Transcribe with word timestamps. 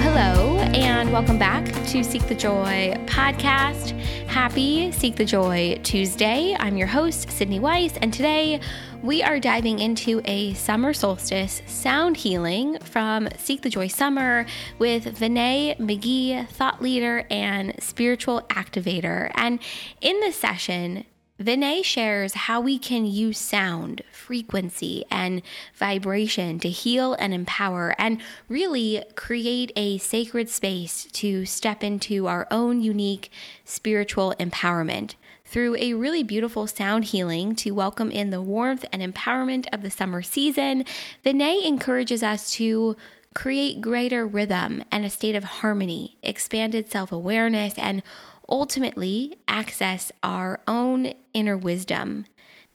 Hello, 0.00 0.58
and 0.58 1.12
welcome 1.12 1.38
back 1.38 1.64
to 1.86 2.02
Seek 2.02 2.26
the 2.26 2.34
Joy 2.34 2.94
podcast. 3.06 3.92
Happy 4.26 4.90
Seek 4.90 5.14
the 5.14 5.24
Joy 5.24 5.78
Tuesday. 5.84 6.56
I'm 6.58 6.76
your 6.76 6.88
host, 6.88 7.30
Sydney 7.30 7.60
Weiss, 7.60 7.96
and 7.98 8.12
today 8.12 8.60
we 9.02 9.22
are 9.22 9.38
diving 9.38 9.78
into 9.78 10.20
a 10.24 10.52
summer 10.54 10.92
solstice 10.92 11.62
sound 11.66 12.16
healing 12.16 12.78
from 12.80 13.28
Seek 13.38 13.62
the 13.62 13.70
Joy 13.70 13.86
Summer 13.86 14.46
with 14.80 15.04
Vinay 15.04 15.78
McGee, 15.78 16.48
thought 16.48 16.82
leader 16.82 17.24
and 17.30 17.74
spiritual 17.80 18.42
activator. 18.50 19.30
And 19.34 19.60
in 20.00 20.18
this 20.20 20.36
session, 20.36 21.04
Vinay 21.40 21.84
shares 21.84 22.34
how 22.34 22.60
we 22.60 22.78
can 22.78 23.04
use 23.04 23.38
sound, 23.38 24.02
frequency, 24.12 25.04
and 25.10 25.42
vibration 25.74 26.60
to 26.60 26.68
heal 26.68 27.14
and 27.14 27.34
empower, 27.34 27.92
and 27.98 28.20
really 28.48 29.02
create 29.16 29.72
a 29.74 29.98
sacred 29.98 30.48
space 30.48 31.08
to 31.12 31.44
step 31.44 31.82
into 31.82 32.28
our 32.28 32.46
own 32.52 32.80
unique 32.80 33.32
spiritual 33.64 34.32
empowerment. 34.38 35.14
Through 35.44 35.76
a 35.76 35.94
really 35.94 36.22
beautiful 36.22 36.68
sound 36.68 37.06
healing 37.06 37.56
to 37.56 37.72
welcome 37.72 38.12
in 38.12 38.30
the 38.30 38.40
warmth 38.40 38.84
and 38.92 39.02
empowerment 39.02 39.66
of 39.72 39.82
the 39.82 39.90
summer 39.90 40.22
season, 40.22 40.84
Vinay 41.24 41.66
encourages 41.66 42.22
us 42.22 42.52
to 42.52 42.96
create 43.34 43.80
greater 43.80 44.24
rhythm 44.24 44.84
and 44.92 45.04
a 45.04 45.10
state 45.10 45.34
of 45.34 45.42
harmony, 45.42 46.16
expanded 46.22 46.90
self 46.90 47.10
awareness, 47.10 47.74
and 47.76 48.04
ultimately 48.48 49.36
access 49.48 50.12
our 50.22 50.60
own 50.66 51.12
inner 51.32 51.56
wisdom. 51.56 52.26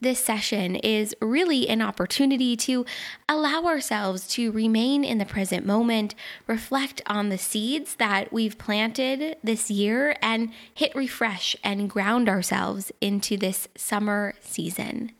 This 0.02 0.24
session 0.24 0.78
is 0.78 1.14
really 1.22 1.68
an 1.68 1.82
opportunity 1.82 2.56
to 2.56 2.86
allow 3.28 3.66
ourselves 3.66 4.30
to 4.30 4.50
remain 4.50 5.04
in 5.04 5.18
the 5.18 5.26
present 5.26 5.66
moment, 5.66 6.16
reflect 6.48 7.02
on 7.06 7.28
the 7.28 7.38
seeds 7.38 7.96
that 7.96 8.32
we've 8.32 8.58
planted 8.58 9.36
this 9.44 9.70
year, 9.70 10.16
and 10.22 10.54
hit 10.74 10.96
refresh 10.96 11.54
and 11.66 11.90
ground 11.90 12.30
ourselves 12.30 12.94
into 13.02 13.36
this 13.36 13.68
summer 13.76 14.36
season. 14.40 15.12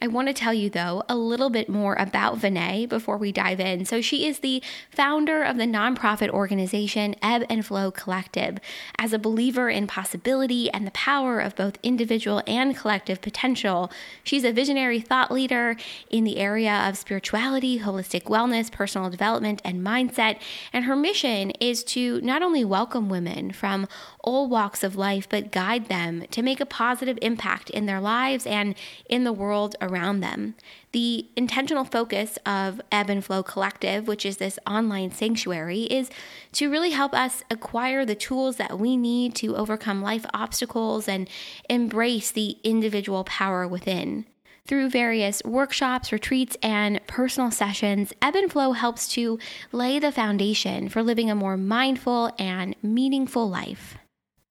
I 0.00 0.06
want 0.06 0.28
to 0.28 0.34
tell 0.34 0.54
you, 0.54 0.70
though, 0.70 1.02
a 1.08 1.16
little 1.16 1.50
bit 1.50 1.68
more 1.68 1.94
about 1.94 2.38
Vinay 2.38 2.88
before 2.88 3.16
we 3.16 3.32
dive 3.32 3.58
in. 3.58 3.84
So, 3.84 4.00
she 4.00 4.26
is 4.26 4.38
the 4.38 4.62
founder 4.90 5.42
of 5.42 5.56
the 5.56 5.64
nonprofit 5.64 6.28
organization 6.28 7.16
Ebb 7.20 7.44
and 7.50 7.66
Flow 7.66 7.90
Collective. 7.90 8.58
As 8.96 9.12
a 9.12 9.18
believer 9.18 9.68
in 9.68 9.88
possibility 9.88 10.70
and 10.70 10.86
the 10.86 10.92
power 10.92 11.40
of 11.40 11.56
both 11.56 11.78
individual 11.82 12.44
and 12.46 12.76
collective 12.76 13.20
potential, 13.20 13.90
she's 14.22 14.44
a 14.44 14.52
visionary 14.52 15.00
thought 15.00 15.32
leader 15.32 15.74
in 16.10 16.22
the 16.22 16.38
area 16.38 16.88
of 16.88 16.96
spirituality, 16.96 17.80
holistic 17.80 18.24
wellness, 18.24 18.70
personal 18.70 19.10
development, 19.10 19.60
and 19.64 19.84
mindset. 19.84 20.38
And 20.72 20.84
her 20.84 20.94
mission 20.94 21.50
is 21.58 21.82
to 21.84 22.20
not 22.20 22.40
only 22.40 22.64
welcome 22.64 23.08
women 23.08 23.50
from 23.50 23.88
all 24.28 24.46
walks 24.46 24.84
of 24.84 24.94
life, 24.94 25.26
but 25.26 25.50
guide 25.50 25.86
them 25.86 26.22
to 26.30 26.42
make 26.42 26.60
a 26.60 26.66
positive 26.66 27.18
impact 27.22 27.70
in 27.70 27.86
their 27.86 27.98
lives 27.98 28.46
and 28.46 28.74
in 29.08 29.24
the 29.24 29.32
world 29.32 29.74
around 29.80 30.20
them. 30.20 30.54
The 30.92 31.26
intentional 31.34 31.84
focus 31.84 32.38
of 32.44 32.78
Ebb 32.92 33.08
and 33.08 33.24
Flow 33.24 33.42
Collective, 33.42 34.06
which 34.06 34.26
is 34.26 34.36
this 34.36 34.58
online 34.66 35.12
sanctuary, 35.12 35.84
is 35.84 36.10
to 36.52 36.70
really 36.70 36.90
help 36.90 37.14
us 37.14 37.42
acquire 37.50 38.04
the 38.04 38.14
tools 38.14 38.56
that 38.56 38.78
we 38.78 38.98
need 38.98 39.34
to 39.36 39.56
overcome 39.56 40.02
life 40.02 40.26
obstacles 40.34 41.08
and 41.08 41.26
embrace 41.70 42.30
the 42.30 42.58
individual 42.62 43.24
power 43.24 43.66
within. 43.66 44.26
Through 44.66 44.90
various 44.90 45.42
workshops, 45.46 46.12
retreats, 46.12 46.54
and 46.62 47.00
personal 47.06 47.50
sessions, 47.50 48.12
Ebb 48.20 48.36
and 48.36 48.52
Flow 48.52 48.72
helps 48.72 49.08
to 49.14 49.38
lay 49.72 49.98
the 49.98 50.12
foundation 50.12 50.90
for 50.90 51.02
living 51.02 51.30
a 51.30 51.34
more 51.34 51.56
mindful 51.56 52.32
and 52.38 52.76
meaningful 52.82 53.48
life. 53.48 53.97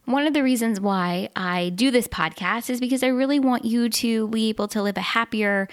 One 0.07 0.25
of 0.25 0.33
the 0.33 0.41
reasons 0.41 0.79
why 0.79 1.27
I 1.35 1.67
do 1.75 1.91
this 1.91 2.07
podcast 2.07 2.69
is 2.69 2.79
because 2.79 3.03
I 3.03 3.07
really 3.07 3.41
want 3.41 3.65
you 3.65 3.89
to 3.89 4.29
be 4.29 4.47
able 4.47 4.69
to 4.69 4.81
live 4.81 4.95
a 4.95 5.01
happier, 5.01 5.67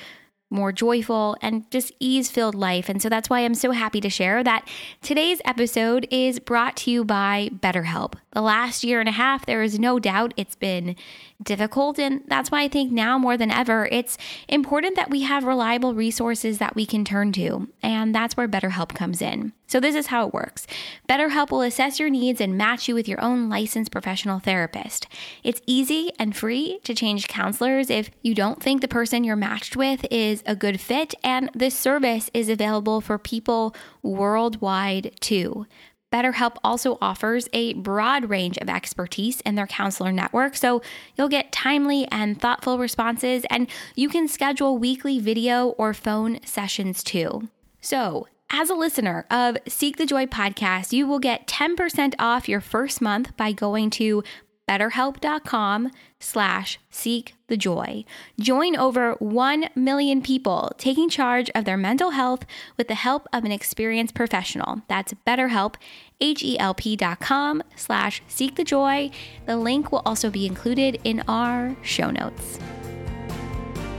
more 0.51 0.73
joyful, 0.73 1.37
and 1.41 1.71
just 1.71 1.93
ease 2.01 2.33
filled 2.33 2.57
life. 2.57 2.89
And 2.89 3.01
so 3.01 3.09
that's 3.09 3.31
why 3.31 3.45
I'm 3.45 3.55
so 3.55 3.71
happy 3.71 4.01
to 4.01 4.11
share 4.11 4.43
that 4.43 4.69
today's 5.03 5.41
episode 5.45 6.09
is 6.11 6.41
brought 6.41 6.77
to 6.79 6.91
you 6.91 7.05
by 7.05 7.51
BetterHelp. 7.61 8.15
The 8.33 8.41
last 8.41 8.83
year 8.83 8.99
and 8.99 9.09
a 9.09 9.13
half, 9.13 9.47
there 9.47 9.63
is 9.63 9.79
no 9.79 10.01
doubt 10.01 10.35
it's 10.37 10.57
been 10.57 10.97
difficult. 11.41 12.01
And 12.01 12.23
that's 12.27 12.51
why 12.51 12.63
I 12.63 12.69
think 12.69 12.91
now 12.91 13.17
more 13.19 13.37
than 13.37 13.53
ever, 13.53 13.87
it's 13.93 14.19
important 14.49 14.97
that 14.97 15.11
we 15.11 15.23
have 15.23 15.45
reliable 15.45 15.95
resources 15.95 16.59
that 16.59 16.75
we 16.75 16.87
can 16.87 17.05
turn 17.05 17.31
to. 17.35 17.69
And 17.85 18.13
that's 18.13 18.37
where 18.37 18.49
BetterHelp 18.49 18.97
comes 18.97 19.23
in. 19.23 19.53
So, 19.67 19.81
this 19.81 19.95
is 19.95 20.09
how 20.09 20.27
it 20.27 20.35
works 20.35 20.67
BetterHelp 21.09 21.51
will 21.51 21.63
assess 21.63 21.99
your 21.99 22.11
needs 22.11 22.41
and 22.41 22.57
match 22.57 22.89
you 22.89 22.95
with 22.95 23.09
your 23.09 23.21
own 23.21 23.49
licensed 23.49 23.91
professional 23.91 24.39
therapist. 24.39 25.07
It's 25.43 25.61
easy 25.67 26.11
and 26.19 26.37
free 26.37 26.81
to 26.85 26.95
change 26.95 27.29
counselors 27.29 27.91
if 27.91 28.11
you 28.23 28.35
don't 28.35 28.63
think 28.63 28.81
the 28.81 28.89
person 28.89 29.25
you're 29.25 29.37
matched 29.37 29.77
with 29.77 30.07
is 30.11 30.43
a 30.47 30.57
good 30.57 30.81
fit. 30.81 31.15
And 31.23 31.51
this 31.55 31.77
service 31.77 32.31
is 32.35 32.49
available 32.49 33.01
for 33.01 33.19
people 33.19 33.75
worldwide 34.03 35.13
too. 35.21 35.67
BetterHelp 36.15 36.59
also 36.63 36.97
offers 37.01 37.49
a 37.53 37.75
broad 37.75 38.31
range 38.31 38.57
of 38.59 38.69
expertise 38.69 39.41
in 39.41 39.57
their 39.57 39.67
counselor 39.67 40.13
network, 40.13 40.55
so 40.55 40.81
you'll 41.17 41.29
get 41.29 41.51
timely 41.51 42.07
and 42.13 42.41
thoughtful 42.41 42.79
responses, 42.79 43.45
and 43.51 43.67
you 43.97 44.09
can 44.09 44.29
schedule 44.29 44.79
weekly 44.79 45.19
video 45.19 45.71
or 45.71 45.93
phone 45.93 46.39
sessions 46.45 47.03
too. 47.03 47.49
So, 47.81 48.29
as 48.51 48.71
a 48.71 48.75
listener 48.75 49.27
of 49.31 49.57
Seek 49.67 49.97
the 49.97 50.07
Joy 50.07 50.27
podcast, 50.27 50.93
you 50.93 51.07
will 51.07 51.19
get 51.19 51.47
10% 51.47 52.15
off 52.19 52.49
your 52.49 52.61
first 52.61 53.01
month 53.01 53.37
by 53.37 53.53
going 53.53 53.91
to 53.91 54.23
betterhelp.com 54.69 55.91
slash 56.21 56.79
seek 56.91 57.35
the 57.49 57.57
joy. 57.57 58.05
Join 58.41 58.77
over 58.77 59.13
1 59.19 59.69
million 59.75 60.23
people 60.23 60.73
taking 60.79 61.09
charge 61.09 61.51
of 61.55 61.65
their 61.65 61.77
mental 61.77 62.11
health 62.11 62.47
with 62.79 62.89
the 62.89 62.95
help 62.95 63.27
of 63.33 63.45
an 63.45 63.53
experienced 63.53 64.15
professional. 64.15 64.81
That's 64.89 65.13
betterhelp, 65.27 65.75
H-E-L-P 66.21 66.97
dot 66.97 67.21
com 67.21 67.63
slash 67.77 68.23
seek 68.27 68.57
the 68.57 68.65
joy. 68.65 69.11
The 69.47 69.57
link 69.57 69.93
will 69.93 70.03
also 70.07 70.31
be 70.31 70.47
included 70.47 71.01
in 71.05 71.23
our 71.29 71.77
show 71.83 72.11
notes. 72.11 72.59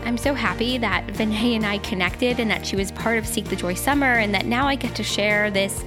I'm 0.06 0.18
so 0.18 0.36
happy 0.36 0.78
that 0.78 1.08
Vinay 1.08 1.56
and 1.56 1.66
I 1.66 1.80
connected 1.80 2.40
and 2.40 2.50
that 2.52 2.66
she 2.66 2.76
was 2.76 2.92
part 2.92 3.18
of 3.18 3.26
Seek 3.26 3.46
the 3.46 3.56
Joy 3.56 3.74
Summer 3.74 4.20
and 4.20 4.34
that 4.36 4.46
now 4.46 4.68
I 4.68 4.76
get 4.76 4.94
to 4.96 5.04
share 5.04 5.50
this 5.50 5.84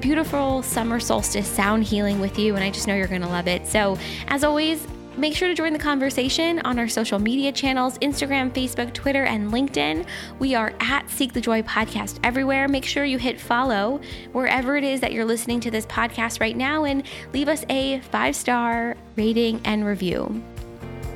beautiful 0.00 0.64
summer 0.64 0.98
solstice 0.98 1.46
sound 1.46 1.84
healing 1.84 2.18
with 2.18 2.40
you, 2.40 2.56
and 2.56 2.64
I 2.64 2.70
just 2.70 2.88
know 2.88 2.96
you're 2.96 3.06
going 3.06 3.22
to 3.22 3.28
love 3.28 3.46
it. 3.46 3.66
So, 3.68 3.96
as 4.28 4.42
always, 4.42 4.86
Make 5.14 5.36
sure 5.36 5.48
to 5.48 5.54
join 5.54 5.74
the 5.74 5.78
conversation 5.78 6.60
on 6.60 6.78
our 6.78 6.88
social 6.88 7.18
media 7.18 7.52
channels 7.52 7.98
Instagram, 7.98 8.50
Facebook, 8.50 8.94
Twitter, 8.94 9.24
and 9.24 9.52
LinkedIn. 9.52 10.06
We 10.38 10.54
are 10.54 10.72
at 10.80 11.10
Seek 11.10 11.34
the 11.34 11.40
Joy 11.40 11.60
Podcast 11.60 12.18
everywhere. 12.24 12.66
Make 12.66 12.86
sure 12.86 13.04
you 13.04 13.18
hit 13.18 13.38
follow 13.38 14.00
wherever 14.32 14.74
it 14.74 14.84
is 14.84 15.02
that 15.02 15.12
you're 15.12 15.26
listening 15.26 15.60
to 15.60 15.70
this 15.70 15.84
podcast 15.84 16.40
right 16.40 16.56
now 16.56 16.84
and 16.84 17.02
leave 17.34 17.48
us 17.48 17.62
a 17.68 18.00
five 18.00 18.34
star 18.34 18.96
rating 19.16 19.60
and 19.66 19.84
review. 19.84 20.42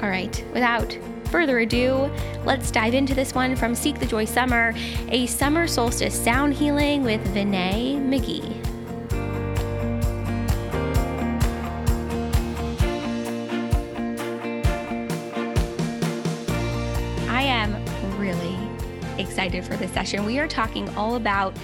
All 0.03 0.11
right, 0.11 0.45
without 0.53 0.95
further 1.26 1.59
ado, 1.59 2.10
let's 2.44 2.70
dive 2.70 2.94
into 2.94 3.14
this 3.14 3.34
one 3.34 3.56
from 3.56 3.75
Seek 3.75 3.98
the 3.98 4.06
Joy 4.06 4.25
Summer 4.25 4.75
a 5.09 5.26
summer 5.26 5.66
solstice 5.66 6.14
sound 6.14 6.54
healing 6.54 7.03
with 7.03 7.20
Vinay 7.34 8.00
McGee. 8.00 8.62
I 17.28 17.42
am 17.42 17.74
really 18.18 18.56
excited 19.18 19.65
for 19.65 19.77
this 19.77 19.92
session. 19.92 20.24
We 20.24 20.39
are 20.39 20.48
talking 20.48 20.89
all 20.97 21.16
about 21.16 21.56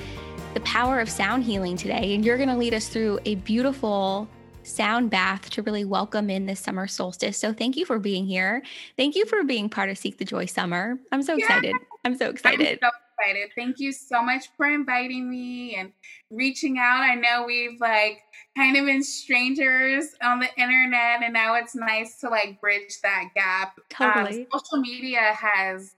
the 0.55 0.61
power 0.61 1.01
of 1.01 1.09
sound 1.09 1.45
healing 1.45 1.77
today, 1.77 2.15
and 2.15 2.25
you're 2.25 2.37
going 2.37 2.49
to 2.49 2.57
lead 2.57 2.75
us 2.75 2.89
through 2.89 3.21
a 3.25 3.37
beautiful 3.37 4.29
sound 4.63 5.11
bath 5.11 5.51
to 5.51 5.63
really 5.63 5.85
welcome 5.85 6.31
in 6.31 6.47
this 6.47 6.61
summer 6.61 6.87
solstice. 6.87 7.39
So 7.39 7.53
thank 7.53 7.77
you 7.77 7.85
for 7.85 7.99
being 7.99 8.27
here. 8.27 8.63
Thank 8.97 9.17
you 9.17 9.27
for 9.27 9.43
being 9.45 9.69
part 9.69 9.91
of 9.91 9.99
Seek 9.99 10.19
the 10.19 10.25
Joy 10.25 10.47
Summer. 10.47 10.99
I'm 11.11 11.23
so 11.23 11.37
excited. 11.37 11.73
Yeah. 11.73 11.87
I'm 12.05 12.17
so 12.17 12.31
excited. 12.31 12.79
I'm 12.83 12.91
so 12.91 12.97
excited. 13.19 13.51
Thank 13.57 13.79
you 13.79 13.93
so 13.93 14.23
much 14.23 14.47
for 14.57 14.67
inviting 14.67 15.31
me 15.31 15.77
and 15.77 15.93
reaching 16.31 16.79
out. 16.79 17.01
I 17.01 17.15
know 17.15 17.45
we've 17.47 17.81
like 17.81 18.23
kind 18.57 18.77
of 18.77 18.87
been 18.87 19.03
strangers 19.03 20.15
on 20.23 20.41
the 20.41 20.49
internet 20.57 21.23
and 21.23 21.33
now 21.33 21.55
it's 21.55 21.75
nice 21.75 22.19
to 22.21 22.29
like 22.29 22.61
bridge 22.61 23.01
that 23.03 23.31
gap. 23.35 23.79
Totally. 23.91 24.43
Um, 24.43 24.47
social 24.53 24.83
media 24.83 25.33
has 25.35 25.95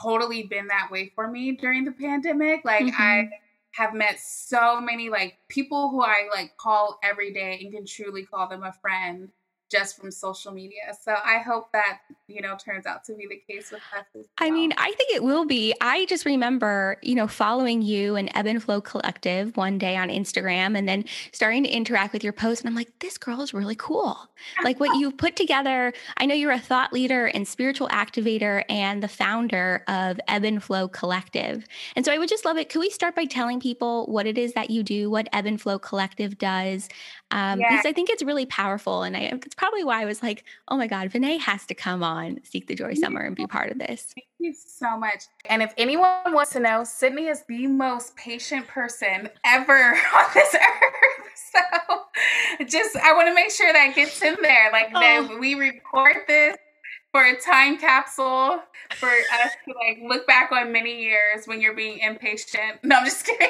totally 0.00 0.44
been 0.44 0.68
that 0.68 0.90
way 0.90 1.12
for 1.14 1.28
me 1.28 1.52
during 1.52 1.84
the 1.84 1.92
pandemic. 1.92 2.64
Like 2.64 2.86
mm-hmm. 2.86 3.02
I 3.02 3.30
have 3.72 3.94
met 3.94 4.18
so 4.20 4.80
many 4.80 5.08
like 5.08 5.38
people 5.48 5.90
who 5.90 6.02
I 6.02 6.28
like 6.34 6.56
call 6.56 6.98
every 7.02 7.32
day 7.32 7.60
and 7.62 7.72
can 7.72 7.86
truly 7.86 8.24
call 8.24 8.48
them 8.48 8.62
a 8.62 8.72
friend 8.72 9.30
just 9.72 9.98
from 9.98 10.10
social 10.10 10.52
media. 10.52 10.94
So 11.00 11.14
I 11.24 11.38
hope 11.38 11.72
that, 11.72 12.00
you 12.28 12.42
know, 12.42 12.56
turns 12.62 12.84
out 12.84 13.04
to 13.04 13.14
be 13.14 13.26
the 13.26 13.40
case 13.50 13.70
with 13.72 13.80
us. 13.98 14.04
Well. 14.14 14.24
I 14.38 14.50
mean, 14.50 14.74
I 14.76 14.92
think 14.92 15.12
it 15.12 15.22
will 15.22 15.46
be. 15.46 15.74
I 15.80 16.04
just 16.06 16.26
remember, 16.26 16.98
you 17.02 17.14
know, 17.14 17.26
following 17.26 17.80
you 17.80 18.16
and 18.16 18.30
Ebb 18.34 18.46
and 18.46 18.62
Flow 18.62 18.80
Collective 18.82 19.56
one 19.56 19.78
day 19.78 19.96
on 19.96 20.08
Instagram 20.08 20.76
and 20.76 20.86
then 20.86 21.06
starting 21.32 21.64
to 21.64 21.70
interact 21.70 22.12
with 22.12 22.22
your 22.22 22.34
posts. 22.34 22.62
And 22.62 22.68
I'm 22.68 22.76
like, 22.76 22.98
this 23.00 23.16
girl 23.16 23.40
is 23.40 23.54
really 23.54 23.76
cool. 23.76 24.18
Like 24.62 24.78
what 24.78 24.98
you've 24.98 25.16
put 25.16 25.36
together. 25.36 25.92
I 26.18 26.26
know 26.26 26.34
you're 26.34 26.52
a 26.52 26.58
thought 26.58 26.92
leader 26.92 27.26
and 27.26 27.48
spiritual 27.48 27.88
activator 27.88 28.64
and 28.68 29.02
the 29.02 29.08
founder 29.08 29.84
of 29.88 30.20
Ebb 30.28 30.44
and 30.44 30.62
Flow 30.62 30.88
Collective. 30.88 31.64
And 31.96 32.04
so 32.04 32.12
I 32.12 32.18
would 32.18 32.28
just 32.28 32.44
love 32.44 32.58
it. 32.58 32.68
Could 32.68 32.80
we 32.80 32.90
start 32.90 33.14
by 33.14 33.24
telling 33.24 33.60
people 33.60 34.06
what 34.06 34.26
it 34.26 34.36
is 34.36 34.52
that 34.52 34.68
you 34.70 34.82
do, 34.82 35.10
what 35.10 35.28
Ebb 35.32 35.46
and 35.46 35.60
Flow 35.60 35.78
Collective 35.78 36.36
does? 36.38 36.88
Um, 37.30 37.60
yeah. 37.60 37.70
Because 37.70 37.86
I 37.86 37.92
think 37.92 38.10
it's 38.10 38.22
really 38.22 38.44
powerful. 38.46 39.04
And 39.04 39.16
I, 39.16 39.20
it's 39.20 39.54
probably 39.62 39.84
why 39.84 40.02
I 40.02 40.06
was 40.06 40.24
like, 40.24 40.42
oh 40.66 40.76
my 40.76 40.88
God, 40.88 41.08
Vinay 41.08 41.38
has 41.38 41.64
to 41.66 41.74
come 41.74 42.02
on 42.02 42.40
Seek 42.42 42.66
the 42.66 42.74
Joy 42.74 42.94
Summer 42.94 43.20
and 43.20 43.36
be 43.36 43.46
part 43.46 43.70
of 43.70 43.78
this. 43.78 44.12
Thank 44.12 44.26
you 44.40 44.52
so 44.52 44.98
much. 44.98 45.26
And 45.44 45.62
if 45.62 45.72
anyone 45.78 46.32
wants 46.32 46.50
to 46.54 46.58
know, 46.58 46.82
Sydney 46.82 47.28
is 47.28 47.44
the 47.46 47.68
most 47.68 48.16
patient 48.16 48.66
person 48.66 49.28
ever 49.44 49.72
on 50.16 50.26
this 50.34 50.54
earth. 50.54 50.62
So 51.52 52.64
just, 52.64 52.96
I 52.96 53.12
want 53.14 53.28
to 53.28 53.34
make 53.34 53.50
sure 53.50 53.70
that 53.72 53.94
gets 53.94 54.22
in 54.22 54.36
there. 54.40 54.70
Like 54.72 54.90
oh. 54.94 55.00
that 55.00 55.38
we 55.38 55.54
record 55.54 56.16
this 56.26 56.56
for 57.10 57.24
a 57.24 57.38
time 57.38 57.76
capsule 57.76 58.58
for 58.94 59.08
us 59.08 59.52
to 59.66 59.74
like 59.74 59.98
look 60.02 60.26
back 60.26 60.50
on 60.50 60.72
many 60.72 61.02
years 61.02 61.46
when 61.46 61.60
you're 61.60 61.76
being 61.76 61.98
impatient. 61.98 62.82
No, 62.82 62.96
I'm 62.96 63.04
just 63.04 63.24
kidding. 63.26 63.48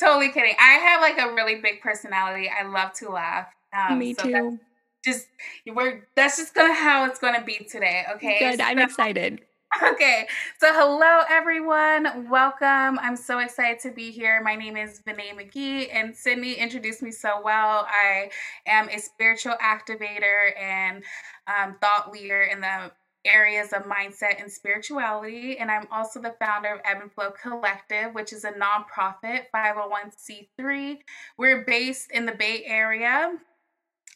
totally 0.00 0.32
kidding. 0.32 0.54
I 0.60 0.72
have 0.72 1.00
like 1.00 1.18
a 1.18 1.32
really 1.34 1.60
big 1.60 1.80
personality. 1.80 2.50
I 2.50 2.66
love 2.66 2.92
to 2.94 3.10
laugh. 3.10 3.46
Um, 3.72 3.98
Me 3.98 4.14
so 4.14 4.24
too. 4.24 4.58
Just 5.04 5.26
we're 5.66 6.06
that's 6.16 6.36
just 6.36 6.54
gonna 6.54 6.74
how 6.74 7.06
it's 7.06 7.18
gonna 7.18 7.44
be 7.44 7.58
today. 7.58 8.04
Okay. 8.14 8.38
Good. 8.38 8.60
I'm 8.60 8.78
excited. 8.78 9.40
Okay, 9.82 10.26
so 10.58 10.72
hello 10.72 11.24
everyone. 11.28 12.30
Welcome. 12.30 12.98
I'm 13.00 13.16
so 13.16 13.38
excited 13.38 13.78
to 13.80 13.90
be 13.90 14.10
here. 14.10 14.42
My 14.42 14.56
name 14.56 14.78
is 14.78 15.02
Vinay 15.06 15.34
McGee, 15.34 15.88
and 15.92 16.16
Sydney 16.16 16.54
introduced 16.54 17.02
me 17.02 17.10
so 17.10 17.42
well. 17.44 17.86
I 17.86 18.30
am 18.66 18.88
a 18.88 18.98
spiritual 18.98 19.54
activator 19.62 20.58
and 20.58 21.04
um, 21.46 21.76
thought 21.82 22.10
leader 22.10 22.44
in 22.44 22.62
the 22.62 22.90
areas 23.24 23.72
of 23.72 23.82
mindset 23.82 24.40
and 24.40 24.50
spirituality. 24.50 25.58
And 25.58 25.70
I'm 25.70 25.86
also 25.92 26.20
the 26.20 26.34
founder 26.40 26.74
of 26.74 26.80
Ebb 26.84 27.02
and 27.02 27.12
Flow 27.12 27.30
Collective, 27.30 28.14
which 28.14 28.32
is 28.32 28.44
a 28.44 28.52
nonprofit 28.52 29.44
501c3. 29.54 30.98
We're 31.36 31.64
based 31.64 32.10
in 32.10 32.26
the 32.26 32.32
Bay 32.32 32.64
Area. 32.66 33.34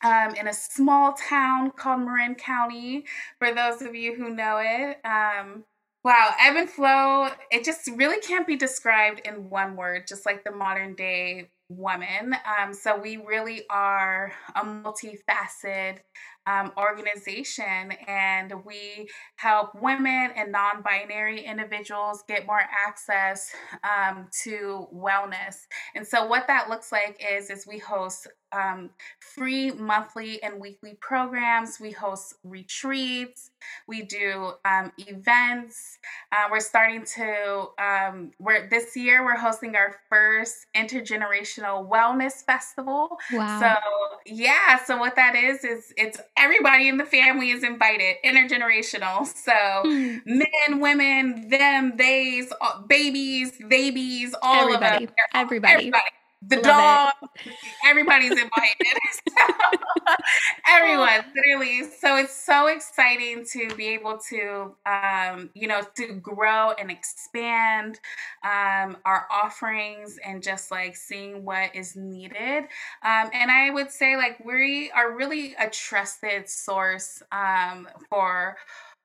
Um, 0.02 0.34
in 0.34 0.48
a 0.48 0.52
small 0.52 1.12
town 1.12 1.70
called 1.70 2.00
Marin 2.00 2.34
County, 2.34 3.04
for 3.38 3.54
those 3.54 3.82
of 3.82 3.94
you 3.94 4.14
who 4.14 4.34
know 4.34 4.60
it. 4.60 4.98
Um, 5.04 5.64
wow, 6.04 6.34
ebb 6.40 6.56
and 6.56 6.68
flow, 6.68 7.28
it 7.50 7.64
just 7.64 7.88
really 7.94 8.20
can't 8.20 8.46
be 8.46 8.56
described 8.56 9.20
in 9.24 9.48
one 9.48 9.76
word, 9.76 10.06
just 10.08 10.26
like 10.26 10.44
the 10.44 10.50
modern 10.50 10.94
day 10.94 11.50
woman. 11.68 12.34
Um, 12.60 12.74
so 12.74 12.98
we 12.98 13.16
really 13.16 13.62
are 13.70 14.32
a 14.54 14.60
multifaceted 14.60 15.98
um, 16.46 16.72
organization 16.76 17.92
and 18.08 18.52
we 18.64 19.08
help 19.36 19.80
women 19.80 20.30
and 20.36 20.50
non 20.50 20.82
binary 20.82 21.44
individuals 21.44 22.24
get 22.26 22.46
more 22.46 22.62
access 22.86 23.52
um, 23.84 24.28
to 24.42 24.88
wellness. 24.92 25.56
And 25.94 26.06
so, 26.06 26.26
what 26.26 26.46
that 26.48 26.68
looks 26.68 26.90
like 26.90 27.22
is, 27.24 27.48
is 27.48 27.66
we 27.66 27.78
host 27.78 28.26
um, 28.52 28.90
free 29.20 29.70
monthly 29.70 30.42
and 30.42 30.60
weekly 30.60 30.96
programs. 31.00 31.78
We 31.80 31.90
host 31.90 32.34
retreats. 32.44 33.50
We 33.86 34.02
do 34.02 34.52
um, 34.64 34.92
events. 34.98 35.98
Uh, 36.30 36.48
we're 36.50 36.60
starting 36.60 37.04
to. 37.16 37.66
Um, 37.78 38.32
we're 38.38 38.68
this 38.68 38.96
year 38.96 39.24
we're 39.24 39.36
hosting 39.36 39.76
our 39.76 39.96
first 40.08 40.66
intergenerational 40.76 41.88
wellness 41.88 42.44
festival. 42.44 43.16
Wow! 43.32 43.60
So 43.60 44.22
yeah, 44.26 44.82
so 44.84 44.96
what 44.96 45.16
that 45.16 45.34
is 45.34 45.64
is 45.64 45.92
it's 45.96 46.20
everybody 46.36 46.88
in 46.88 46.96
the 46.96 47.06
family 47.06 47.50
is 47.50 47.64
invited, 47.64 48.16
intergenerational. 48.24 49.26
So 49.26 49.52
hmm. 49.84 50.18
men, 50.24 50.80
women, 50.80 51.48
them, 51.48 51.96
theys, 51.96 52.52
babies, 52.86 53.52
babies, 53.68 54.34
all 54.42 54.66
everybody. 54.66 55.04
of 55.04 55.10
them. 55.10 55.16
Everybody. 55.34 55.74
Everybody 55.74 56.04
the 56.48 56.56
Love 56.56 56.64
dog, 56.64 57.12
it. 57.44 57.52
everybody's 57.86 58.32
invited. 58.32 58.98
everyone, 60.68 61.24
literally. 61.34 61.84
So 61.98 62.16
it's 62.16 62.34
so 62.34 62.66
exciting 62.66 63.44
to 63.52 63.74
be 63.76 63.88
able 63.88 64.18
to, 64.30 64.74
um, 64.86 65.50
you 65.54 65.68
know, 65.68 65.82
to 65.96 66.14
grow 66.14 66.72
and 66.72 66.90
expand 66.90 68.00
um, 68.44 68.96
our 69.04 69.26
offerings 69.30 70.18
and 70.24 70.42
just 70.42 70.70
like 70.70 70.96
seeing 70.96 71.44
what 71.44 71.74
is 71.74 71.96
needed. 71.96 72.64
Um, 73.02 73.30
and 73.32 73.50
I 73.50 73.70
would 73.70 73.90
say, 73.90 74.16
like, 74.16 74.44
we 74.44 74.90
are 74.92 75.16
really 75.16 75.54
a 75.58 75.68
trusted 75.70 76.48
source 76.48 77.22
um, 77.30 77.88
for 78.10 78.56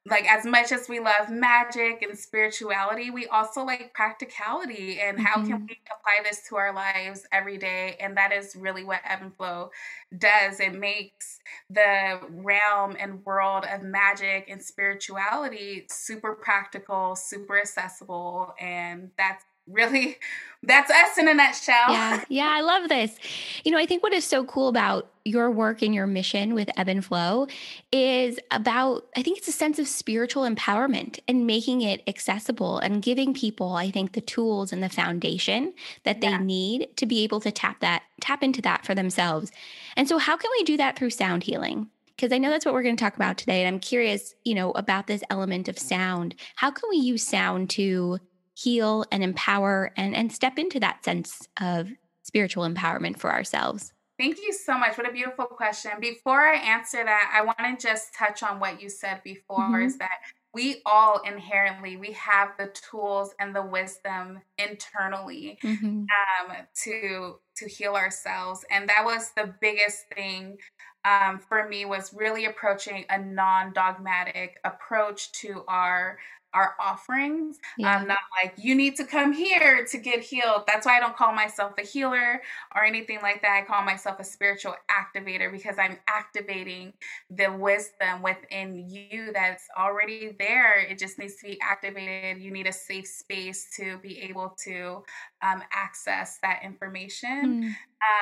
like 0.09 0.29
as 0.31 0.45
much 0.45 0.71
as 0.71 0.87
we 0.87 0.99
love 0.99 1.29
magic 1.29 2.01
and 2.01 2.17
spirituality 2.17 3.09
we 3.09 3.27
also 3.27 3.63
like 3.63 3.93
practicality 3.93 4.99
and 4.99 5.19
how 5.19 5.35
mm-hmm. 5.37 5.47
can 5.47 5.65
we 5.65 5.77
apply 5.87 6.23
this 6.23 6.41
to 6.47 6.55
our 6.55 6.73
lives 6.73 7.25
every 7.31 7.57
day 7.57 7.95
and 7.99 8.17
that 8.17 8.31
is 8.31 8.55
really 8.55 8.83
what 8.83 9.01
ebb 9.05 9.19
and 9.21 9.35
flow 9.35 9.69
does 10.17 10.59
it 10.59 10.73
makes 10.73 11.39
the 11.69 12.19
realm 12.29 12.95
and 12.99 13.23
world 13.25 13.65
of 13.71 13.81
magic 13.81 14.47
and 14.49 14.61
spirituality 14.61 15.85
super 15.89 16.33
practical 16.33 17.15
super 17.15 17.59
accessible 17.59 18.53
and 18.59 19.09
that's 19.17 19.43
really 19.67 20.17
that's 20.63 20.89
us 20.89 21.17
in 21.17 21.27
a 21.27 21.33
nutshell. 21.33 21.85
Yeah, 21.89 22.23
yeah, 22.29 22.49
I 22.51 22.61
love 22.61 22.89
this. 22.89 23.17
You 23.63 23.71
know, 23.71 23.77
I 23.77 23.85
think 23.85 24.01
what 24.01 24.13
is 24.13 24.25
so 24.25 24.43
cool 24.43 24.67
about 24.67 25.11
your 25.23 25.51
work 25.51 25.81
and 25.81 25.93
your 25.93 26.07
mission 26.07 26.55
with 26.55 26.69
Ebb 26.77 26.87
and 26.87 27.05
Flow 27.05 27.47
is 27.91 28.39
about, 28.49 29.05
I 29.15 29.21
think 29.21 29.37
it's 29.37 29.47
a 29.47 29.53
sense 29.53 29.77
of 29.77 29.87
spiritual 29.87 30.43
empowerment 30.43 31.19
and 31.27 31.45
making 31.45 31.81
it 31.81 32.01
accessible 32.07 32.79
and 32.79 33.03
giving 33.03 33.33
people, 33.33 33.73
I 33.73 33.91
think, 33.91 34.13
the 34.13 34.21
tools 34.21 34.73
and 34.73 34.81
the 34.81 34.89
foundation 34.89 35.73
that 36.03 36.21
they 36.21 36.29
yeah. 36.29 36.39
need 36.39 36.89
to 36.97 37.05
be 37.05 37.23
able 37.23 37.39
to 37.41 37.51
tap 37.51 37.79
that, 37.81 38.03
tap 38.19 38.41
into 38.41 38.61
that 38.63 38.85
for 38.85 38.95
themselves. 38.95 39.51
And 39.95 40.07
so, 40.09 40.17
how 40.17 40.37
can 40.37 40.49
we 40.57 40.63
do 40.63 40.77
that 40.77 40.97
through 40.97 41.11
sound 41.11 41.43
healing? 41.43 41.89
because 42.15 42.31
I 42.33 42.39
know 42.39 42.49
that's 42.49 42.65
what 42.65 42.73
we're 42.73 42.81
going 42.81 42.95
to 42.95 43.03
talk 43.03 43.15
about 43.15 43.37
today. 43.37 43.63
And 43.63 43.67
I'm 43.67 43.79
curious, 43.79 44.33
you 44.43 44.55
know, 44.55 44.71
about 44.71 45.05
this 45.05 45.21
element 45.29 45.67
of 45.67 45.77
sound. 45.77 46.33
How 46.55 46.71
can 46.71 46.89
we 46.89 46.97
use 46.97 47.21
sound 47.23 47.69
to 47.71 48.17
heal 48.57 49.05
and 49.11 49.23
empower 49.23 49.91
and, 49.95 50.15
and 50.15 50.31
step 50.31 50.57
into 50.57 50.79
that 50.79 51.05
sense 51.05 51.47
of 51.61 51.91
spiritual 52.23 52.67
empowerment 52.67 53.19
for 53.19 53.31
ourselves? 53.31 53.93
Thank 54.17 54.37
you 54.39 54.51
so 54.51 54.75
much. 54.79 54.97
What 54.97 55.07
a 55.07 55.13
beautiful 55.13 55.45
question. 55.45 55.91
Before 56.01 56.41
I 56.41 56.55
answer 56.55 57.03
that, 57.03 57.31
I 57.35 57.43
want 57.45 57.59
to 57.59 57.87
just 57.87 58.15
touch 58.15 58.41
on 58.41 58.59
what 58.59 58.81
you 58.81 58.89
said 58.89 59.21
before 59.23 59.59
mm-hmm. 59.59 59.83
is 59.83 59.99
that 59.99 60.19
we 60.55 60.81
all 60.87 61.21
inherently 61.23 61.97
we 61.97 62.13
have 62.13 62.49
the 62.57 62.73
tools 62.89 63.35
and 63.39 63.55
the 63.55 63.61
wisdom 63.61 64.39
internally 64.57 65.59
mm-hmm. 65.61 66.05
um, 66.05 66.55
to 66.73 67.35
to 67.55 67.67
heal 67.67 67.93
ourselves 67.93 68.65
and 68.71 68.89
that 68.89 69.03
was 69.05 69.31
the 69.35 69.53
biggest 69.61 70.05
thing 70.15 70.57
um, 71.05 71.37
for 71.37 71.67
me 71.67 71.85
was 71.85 72.13
really 72.13 72.45
approaching 72.45 73.05
a 73.09 73.19
non-dogmatic 73.19 74.57
approach 74.63 75.31
to 75.33 75.63
our 75.67 76.17
our 76.57 76.73
offerings. 76.79 77.59
Yeah. 77.77 77.95
I'm 77.95 78.07
not 78.07 78.17
like, 78.41 78.55
you 78.57 78.73
need 78.73 78.95
to 78.95 79.03
come 79.03 79.31
here 79.31 79.85
to 79.85 79.97
get 79.99 80.21
healed. 80.21 80.63
That's 80.65 80.87
why 80.87 80.97
I 80.97 80.99
don't 80.99 81.15
call 81.15 81.31
myself 81.31 81.73
a 81.77 81.83
healer 81.83 82.41
or 82.75 82.83
anything 82.83 83.19
like 83.21 83.43
that. 83.43 83.61
I 83.61 83.65
call 83.65 83.83
myself 83.83 84.19
a 84.19 84.23
spiritual 84.23 84.75
activator 84.89 85.51
because 85.51 85.77
I'm 85.77 85.99
activating 86.07 86.93
the 87.29 87.49
wisdom 87.51 88.23
within 88.23 88.89
you 88.89 89.31
that's 89.33 89.65
already 89.77 90.35
there. 90.39 90.79
It 90.79 90.97
just 90.97 91.19
needs 91.19 91.35
to 91.35 91.47
be 91.47 91.59
activated. 91.61 92.41
You 92.41 92.49
need 92.49 92.65
a 92.65 92.73
safe 92.73 93.07
space 93.07 93.69
to 93.77 93.99
be 93.99 94.19
able 94.21 94.55
to 94.63 95.03
um, 95.43 95.61
access 95.71 96.39
that 96.41 96.61
information. 96.63 97.75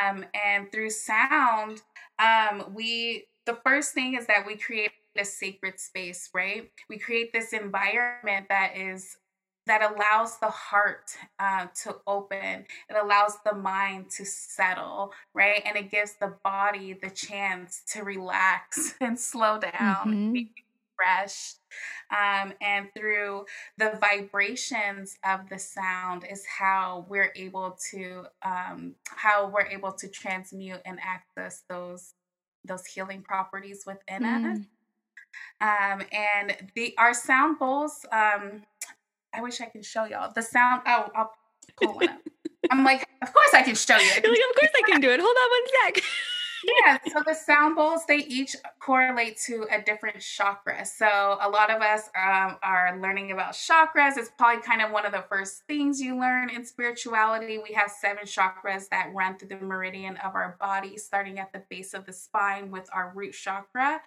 Mm. 0.04 0.10
Um, 0.10 0.26
and 0.46 0.72
through 0.74 0.90
sound, 0.90 1.82
um, 2.20 2.74
we, 2.74 3.28
the 3.46 3.58
first 3.64 3.94
thing 3.94 4.16
is 4.16 4.28
that 4.28 4.46
we 4.46 4.58
create 4.58 4.92
a 5.18 5.26
sacred 5.26 5.80
space, 5.80 6.30
right? 6.34 6.72
We 6.90 6.98
create 6.98 7.34
this 7.34 7.54
environment 7.54 8.48
that 8.50 8.78
is 8.78 9.18
that 9.68 9.82
allows 9.82 10.38
the 10.38 10.50
heart 10.50 11.12
uh, 11.40 11.68
to 11.84 11.96
open. 12.06 12.66
It 12.90 12.96
allows 13.02 13.38
the 13.44 13.56
mind 13.56 14.12
to 14.12 14.26
settle, 14.26 15.12
right? 15.34 15.62
And 15.66 15.76
it 15.76 15.90
gives 15.90 16.14
the 16.22 16.36
body 16.44 16.94
the 16.94 17.10
chance 17.10 17.82
to 17.94 18.04
relax 18.04 18.94
and 19.02 19.20
slow 19.20 19.60
down, 19.60 20.06
mm-hmm. 20.06 20.34
be 20.34 20.52
refreshed. 21.00 21.58
Um, 22.12 22.54
and 22.62 22.88
through 22.96 23.46
the 23.78 23.98
vibrations 24.00 25.18
of 25.26 25.50
the 25.50 25.60
sound 25.60 26.26
is 26.30 26.46
how 26.46 27.06
we're 27.10 27.32
able 27.36 27.78
to 27.92 28.26
um, 28.44 28.96
how 29.08 29.48
we're 29.48 29.66
able 29.66 29.92
to 29.94 30.08
transmute 30.08 30.82
and 30.86 31.00
access 31.02 31.64
those 31.68 32.14
those 32.64 32.86
healing 32.86 33.22
properties 33.22 33.84
within 33.86 34.24
mm. 34.24 34.54
us. 34.54 34.60
Um, 35.62 36.02
and 36.12 36.56
the 36.76 36.94
our 36.98 37.14
sound 37.14 37.60
bowls, 37.60 38.06
um, 38.12 38.64
I 39.34 39.42
wish 39.42 39.62
I 39.62 39.66
could 39.66 39.86
show 39.86 40.06
y'all 40.06 40.32
the 40.34 40.42
sound. 40.42 40.82
Oh, 40.86 41.10
I'll 41.16 41.32
pull 41.78 41.96
one 41.96 42.10
up. 42.10 42.20
I'm 42.72 42.84
like, 42.84 43.08
of 43.22 43.32
course 43.34 43.54
I 43.54 43.62
can 43.62 43.76
show 43.76 43.98
you. 43.98 44.04
You're 44.24 44.32
like, 44.32 44.40
of 44.50 44.56
course 44.60 44.72
I 44.76 44.92
can 44.92 45.02
do 45.02 45.10
it. 45.10 45.20
Hold 45.20 45.36
on 45.38 45.50
one 45.50 45.94
sec 45.94 46.04
yeah, 46.66 46.98
so 47.12 47.22
the 47.26 47.34
sound 47.34 47.76
bowls, 47.76 48.02
they 48.08 48.18
each 48.18 48.56
correlate 48.80 49.38
to 49.46 49.68
a 49.72 49.82
different 49.82 50.20
chakra. 50.20 50.86
So 50.86 51.38
a 51.42 51.50
lot 51.50 51.70
of 51.70 51.82
us 51.82 52.10
um, 52.16 52.58
are 52.64 52.98
learning 53.00 53.32
about 53.32 53.54
chakras. 53.54 54.18
It's 54.18 54.32
probably 54.38 54.62
kind 54.64 54.82
of 54.82 54.92
one 54.92 55.06
of 55.06 55.12
the 55.12 55.24
first 55.30 55.64
things 55.68 56.02
you 56.02 56.20
learn 56.20 56.50
in 56.50 56.66
spirituality. 56.66 57.60
We 57.60 57.74
have 57.76 57.92
seven 57.92 58.24
chakras 58.26 58.90
that 58.90 59.12
run 59.14 59.38
through 59.38 59.50
the 59.50 59.58
meridian 59.58 60.18
of 60.18 60.34
our 60.34 60.58
body, 60.60 60.98
starting 60.98 61.40
at 61.40 61.54
the 61.54 61.62
base 61.70 61.94
of 61.94 62.06
the 62.06 62.14
spine 62.14 62.72
with 62.72 62.90
our 62.94 63.12
root 63.16 63.34
chakra. 63.34 64.02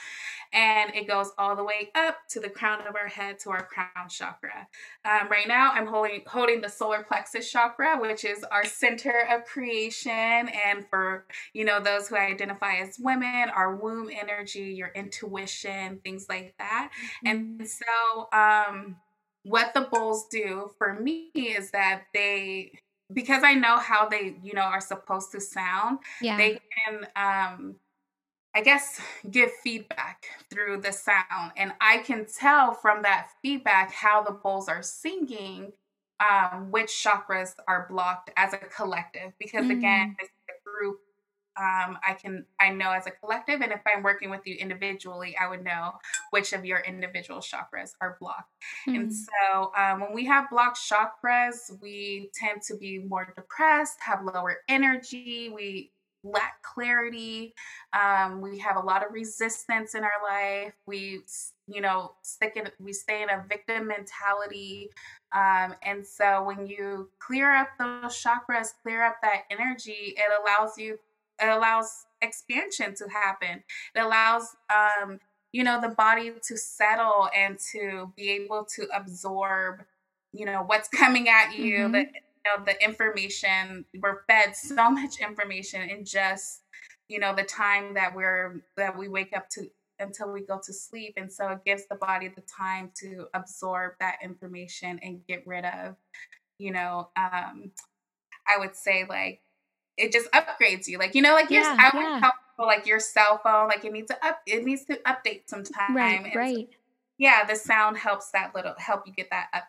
And 0.53 0.93
it 0.95 1.07
goes 1.07 1.33
all 1.39 1.55
the 1.55 1.65
way 1.65 1.91
up 1.95 2.17
to 2.31 2.41
the 2.41 2.51
crown 2.51 2.87
of 2.89 2.97
our 2.97 3.09
head 3.09 3.39
to 3.41 3.51
our 3.51 3.63
crown 3.63 4.09
chakra. 4.09 4.67
Um, 5.05 5.29
right 5.29 5.47
now, 5.47 5.71
I'm 5.73 5.87
holding, 5.87 6.23
holding 6.27 6.61
the 6.61 6.69
solar 6.69 7.03
plexus 7.03 7.51
chakra, 7.51 7.99
which 8.01 8.25
is 8.25 8.45
our 8.51 8.65
center 8.65 9.27
of 9.31 9.45
creation. 9.45 10.11
And 10.13 10.87
for, 10.91 11.25
you 11.53 11.65
know, 11.65 11.81
those 11.81 12.09
who 12.09 12.17
identify 12.17 12.48
identify 12.49 12.77
as 12.77 12.99
women, 12.99 13.51
our 13.55 13.77
womb 13.77 14.11
energy, 14.11 14.75
your 14.77 14.91
intuition, 14.95 16.01
things 16.05 16.27
like 16.29 16.55
that. 16.59 16.91
Mm-hmm. 17.25 17.61
And 17.61 17.69
so, 17.69 18.29
um, 18.33 18.97
what 19.45 19.73
the 19.75 19.83
bowls 19.83 20.27
do 20.31 20.71
for 20.79 20.99
me 21.01 21.31
is 21.35 21.71
that 21.71 22.05
they, 22.13 22.73
because 23.13 23.43
I 23.43 23.55
know 23.55 23.79
how 23.79 24.09
they, 24.09 24.37
you 24.43 24.53
know, 24.53 24.63
are 24.63 24.81
supposed 24.81 25.33
to 25.33 25.41
sound, 25.41 26.01
yeah. 26.21 26.37
they 26.37 26.59
can, 26.85 27.07
um, 27.17 27.77
I 28.55 28.63
guess, 28.63 29.01
give 29.31 29.51
feedback 29.63 30.27
through 30.51 30.81
the 30.81 30.93
sound. 30.93 31.53
And 31.57 31.73
I 31.81 31.99
can 31.99 32.27
tell 32.27 32.75
from 32.75 33.03
that 33.03 33.29
feedback 33.41 33.93
how 33.93 34.23
the 34.23 34.33
bowls 34.33 34.69
are 34.69 34.83
singing 34.83 35.73
um, 36.21 36.73
which 36.73 36.89
chakras 36.89 37.53
are 37.69 37.87
blocked 37.89 38.31
as 38.37 38.53
a 38.53 38.59
collective. 38.59 39.33
Because 39.39 39.67
mm. 39.67 39.79
again, 39.79 40.17
it's 40.19 40.33
a 40.51 40.69
group 40.69 40.99
um, 41.59 41.99
I 42.07 42.15
can 42.15 42.45
I 42.61 42.71
know 42.71 42.93
as 42.93 43.07
a 43.07 43.11
collective, 43.11 43.61
and 43.61 43.73
if 43.73 43.81
I'm 43.87 44.03
working 44.03 44.31
with 44.31 44.47
you 44.47 44.55
individually, 44.57 45.37
I 45.41 45.49
would 45.49 45.65
know 45.65 45.93
which 46.31 46.53
of 46.53 46.65
your 46.65 46.81
individual 46.81 47.41
chakras 47.41 47.93
are 48.01 48.17
blocked. 48.21 48.53
Mm-hmm. 48.89 48.95
And 48.95 49.07
hmm. 49.07 49.13
so 49.13 49.73
um, 49.77 50.01
when 50.01 50.15
we 50.15 50.25
have 50.27 50.51
blocked 50.51 50.79
chakras, 50.79 51.81
we 51.83 52.31
tend 52.35 52.63
to 52.63 52.77
be 52.77 52.99
more 52.99 53.33
depressed, 53.35 53.97
have 54.01 54.25
lower 54.25 54.59
energy, 54.69 55.51
we 55.55 55.91
lack 56.25 56.63
clarity, 56.63 57.55
um, 57.93 58.41
we 58.41 58.59
have 58.59 58.77
a 58.77 58.81
lot 58.81 59.05
of 59.05 59.13
resistance 59.13 59.95
in 59.95 60.03
our 60.03 60.11
life. 60.23 60.75
We 60.87 61.23
you 61.69 61.81
know 61.81 62.13
stick 62.23 62.55
in 62.57 62.69
we 62.81 62.93
stay 62.93 63.23
in 63.23 63.31
a 63.31 63.45
victim 63.49 63.87
mentality 63.87 64.89
um, 65.35 65.75
and 65.83 66.05
so 66.05 66.43
when 66.43 66.67
you 66.67 67.11
clear 67.19 67.55
up 67.55 67.69
those 67.79 68.23
chakras 68.23 68.69
clear 68.83 69.03
up 69.03 69.17
that 69.23 69.43
energy 69.51 70.15
it 70.17 70.31
allows 70.43 70.79
you 70.79 70.99
it 71.41 71.49
allows 71.49 72.07
expansion 72.21 72.95
to 72.97 73.09
happen. 73.09 73.63
It 73.95 74.01
allows 74.01 74.57
um, 74.71 75.21
you 75.53 75.65
know 75.65 75.81
the 75.81 75.89
body 75.89 76.33
to 76.43 76.57
settle 76.57 77.29
and 77.35 77.59
to 77.73 78.13
be 78.17 78.31
able 78.31 78.67
to 78.77 78.87
absorb 78.95 79.83
you 80.33 80.45
know 80.45 80.63
what's 80.67 80.89
coming 80.89 81.29
at 81.29 81.57
you 81.57 81.79
mm-hmm. 81.79 81.93
the 81.93 81.99
you 82.01 82.43
know 82.45 82.65
the 82.65 82.85
information 82.85 83.85
we're 84.01 84.23
fed 84.29 84.55
so 84.55 84.91
much 84.91 85.21
information 85.21 85.89
in 85.89 86.05
just 86.05 86.63
you 87.09 87.19
know 87.19 87.35
the 87.35 87.43
time 87.43 87.95
that 87.95 88.15
we're 88.15 88.63
that 88.77 88.97
we 88.97 89.09
wake 89.09 89.35
up 89.37 89.49
to 89.49 89.69
until 90.01 90.31
we 90.31 90.43
go 90.43 90.61
to 90.65 90.73
sleep 90.73 91.15
and 91.17 91.33
so 91.33 91.49
it 91.49 91.59
gives 91.65 91.87
the 91.89 91.97
body 91.97 92.29
the 92.29 92.43
time 92.43 92.91
to 92.95 93.27
absorb 93.35 93.93
that 93.99 94.17
information 94.23 95.01
and 95.03 95.27
get 95.27 95.45
rid 95.47 95.65
of 95.65 95.97
you 96.59 96.71
know 96.71 97.09
um 97.17 97.71
i 98.47 98.59
would 98.59 98.77
say 98.77 99.05
like 99.09 99.41
it 99.99 100.13
just 100.13 100.31
upgrades 100.33 100.87
you. 100.87 100.99
Like 100.99 101.15
you 101.15 101.23
know, 101.23 101.35
like 101.35 101.51
your 101.51 101.63
yeah, 101.63 101.77
I 101.79 101.99
yeah. 101.99 102.21
tell 102.21 102.33
people 102.51 102.67
like 102.67 102.87
your 102.87 103.01
cell 103.01 103.41
phone, 103.43 103.69
like 103.69 103.85
it 103.85 103.93
needs 103.93 104.09
to 104.09 104.27
up 104.27 104.41
it 104.47 104.65
needs 104.65 104.85
to 104.87 104.97
update 105.07 105.43
sometime. 105.47 105.97
Right, 105.97 106.25
and 106.25 106.35
right. 106.35 106.69
So, 106.71 106.77
yeah, 107.19 107.45
the 107.45 107.57
sound 107.57 107.99
helps 107.99 108.31
that 108.31 108.55
little 108.55 108.75
help 108.79 109.07
you 109.07 109.13
get 109.13 109.31
that 109.31 109.49
up 109.53 109.65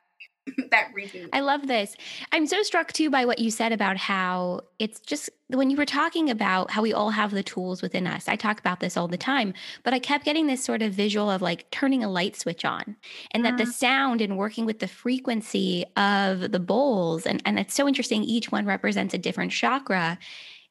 that 0.72 0.90
reboot. 0.96 1.30
I 1.34 1.42
love 1.42 1.68
this. 1.68 1.96
I'm 2.32 2.48
so 2.48 2.62
struck 2.64 2.94
too 2.94 3.10
by 3.10 3.26
what 3.26 3.40
you 3.40 3.52
said 3.52 3.72
about 3.72 3.98
how 3.98 4.62
it's 4.78 5.00
just 5.00 5.30
when 5.48 5.70
you 5.70 5.78
were 5.78 5.86
talking 5.86 6.30
about 6.30 6.72
how 6.72 6.82
we 6.82 6.94
all 6.94 7.10
have 7.10 7.32
the 7.32 7.44
tools 7.44 7.82
within 7.82 8.08
us. 8.08 8.28
I 8.28 8.36
talk 8.36 8.60
about 8.60 8.80
this 8.80 8.96
all 8.98 9.08
the 9.08 9.18
time, 9.18 9.54
but 9.84 9.94
I 9.94 10.00
kept 10.00 10.26
getting 10.26 10.48
this 10.48 10.64
sort 10.64 10.82
of 10.82 10.94
visual 10.94 11.30
of 11.30 11.42
like 11.42 11.70
turning 11.72 12.04
a 12.04 12.10
light 12.10 12.36
switch 12.36 12.66
on 12.66 12.96
and 13.32 13.44
that 13.46 13.58
the 13.58 13.64
mm-hmm. 13.64 13.72
sound 13.72 14.22
and 14.22 14.38
working 14.38 14.66
with 14.66 14.80
the 14.80 14.88
frequency 14.88 15.86
of 15.98 16.52
the 16.52 16.60
bowls 16.60 17.26
and 17.26 17.42
and 17.46 17.60
it's 17.60 17.74
so 17.74 17.88
interesting 17.88 18.24
each 18.24 18.52
one 18.52 18.66
represents 18.66 19.14
a 19.14 19.18
different 19.18 19.52
chakra 19.52 20.18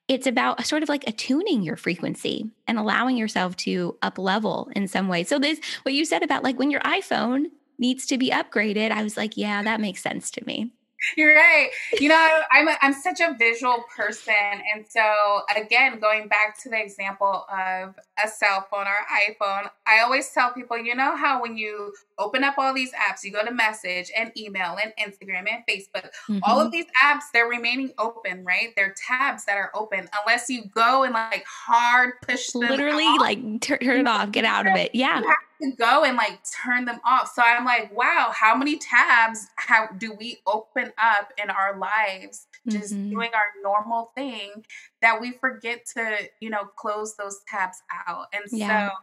it's 0.08 0.26
about 0.26 0.64
sort 0.66 0.82
of 0.82 0.88
like 0.88 1.06
attuning 1.06 1.62
your 1.62 1.76
frequency 1.76 2.50
and 2.66 2.78
allowing 2.78 3.16
yourself 3.16 3.54
to 3.56 3.96
up 4.00 4.18
level 4.18 4.70
in 4.74 4.88
some 4.88 5.06
way. 5.06 5.22
So 5.22 5.38
this 5.38 5.60
what 5.82 5.94
you 5.94 6.06
said 6.06 6.22
about 6.22 6.42
like 6.42 6.58
when 6.58 6.70
your 6.70 6.80
iPhone 6.80 7.46
needs 7.78 8.06
to 8.06 8.18
be 8.18 8.30
upgraded, 8.30 8.90
I 8.90 9.02
was 9.02 9.16
like, 9.16 9.36
yeah, 9.36 9.62
that 9.62 9.80
makes 9.80 10.02
sense 10.02 10.30
to 10.32 10.44
me. 10.44 10.72
You're 11.16 11.34
right. 11.34 11.70
You 12.00 12.08
know, 12.08 12.40
I'm 12.50 12.66
a, 12.66 12.76
I'm 12.82 12.92
such 12.92 13.20
a 13.20 13.34
visual 13.38 13.84
person, 13.96 14.34
and 14.74 14.84
so 14.88 15.42
again, 15.56 16.00
going 16.00 16.26
back 16.26 16.60
to 16.62 16.68
the 16.68 16.80
example 16.80 17.46
of 17.48 17.94
a 18.22 18.28
cell 18.28 18.66
phone 18.68 18.86
or 18.86 18.96
iPhone, 19.30 19.70
I 19.86 20.00
always 20.00 20.28
tell 20.30 20.52
people, 20.52 20.76
you 20.76 20.96
know 20.96 21.16
how 21.16 21.40
when 21.40 21.56
you 21.56 21.94
open 22.18 22.44
up 22.44 22.54
all 22.58 22.74
these 22.74 22.92
apps, 22.92 23.24
you 23.24 23.32
go 23.32 23.44
to 23.44 23.52
message 23.52 24.10
and 24.16 24.30
email 24.36 24.76
and 24.82 24.92
Instagram 24.98 25.46
and 25.48 25.64
Facebook, 25.68 26.10
mm-hmm. 26.28 26.38
all 26.42 26.60
of 26.60 26.66
mm-hmm. 26.66 26.72
these 26.72 26.86
apps 27.02 27.22
they're 27.32 27.46
remaining 27.46 27.92
open, 27.98 28.44
right? 28.44 28.68
They're 28.76 28.94
tabs 29.06 29.44
that 29.44 29.56
are 29.56 29.70
open 29.74 30.08
unless 30.20 30.48
you 30.48 30.64
go 30.74 31.04
and 31.04 31.14
like 31.14 31.44
hard 31.46 32.14
push 32.22 32.48
them. 32.48 32.62
Literally, 32.62 33.04
off. 33.04 33.20
like 33.20 33.60
turn 33.60 33.78
it 33.82 34.08
off, 34.08 34.32
get 34.32 34.44
out 34.44 34.66
of 34.66 34.76
it. 34.76 34.94
Yeah 34.94 35.22
to 35.60 35.72
go 35.72 36.04
and 36.04 36.16
like 36.16 36.40
turn 36.64 36.84
them 36.84 37.00
off. 37.04 37.32
So 37.34 37.42
I'm 37.44 37.64
like, 37.64 37.94
wow, 37.96 38.32
how 38.34 38.56
many 38.56 38.78
tabs 38.78 39.48
how 39.56 39.88
do 39.98 40.12
we 40.12 40.38
open 40.46 40.92
up 40.98 41.32
in 41.42 41.50
our 41.50 41.78
lives 41.78 42.46
just 42.68 42.94
mm-hmm. 42.94 43.10
doing 43.10 43.30
our 43.34 43.62
normal 43.62 44.12
thing 44.14 44.64
that 45.02 45.20
we 45.20 45.32
forget 45.32 45.84
to, 45.94 46.28
you 46.40 46.50
know, 46.50 46.64
close 46.76 47.16
those 47.16 47.40
tabs 47.48 47.82
out. 48.06 48.26
And 48.32 48.44
yeah. 48.50 48.90
so 48.90 48.94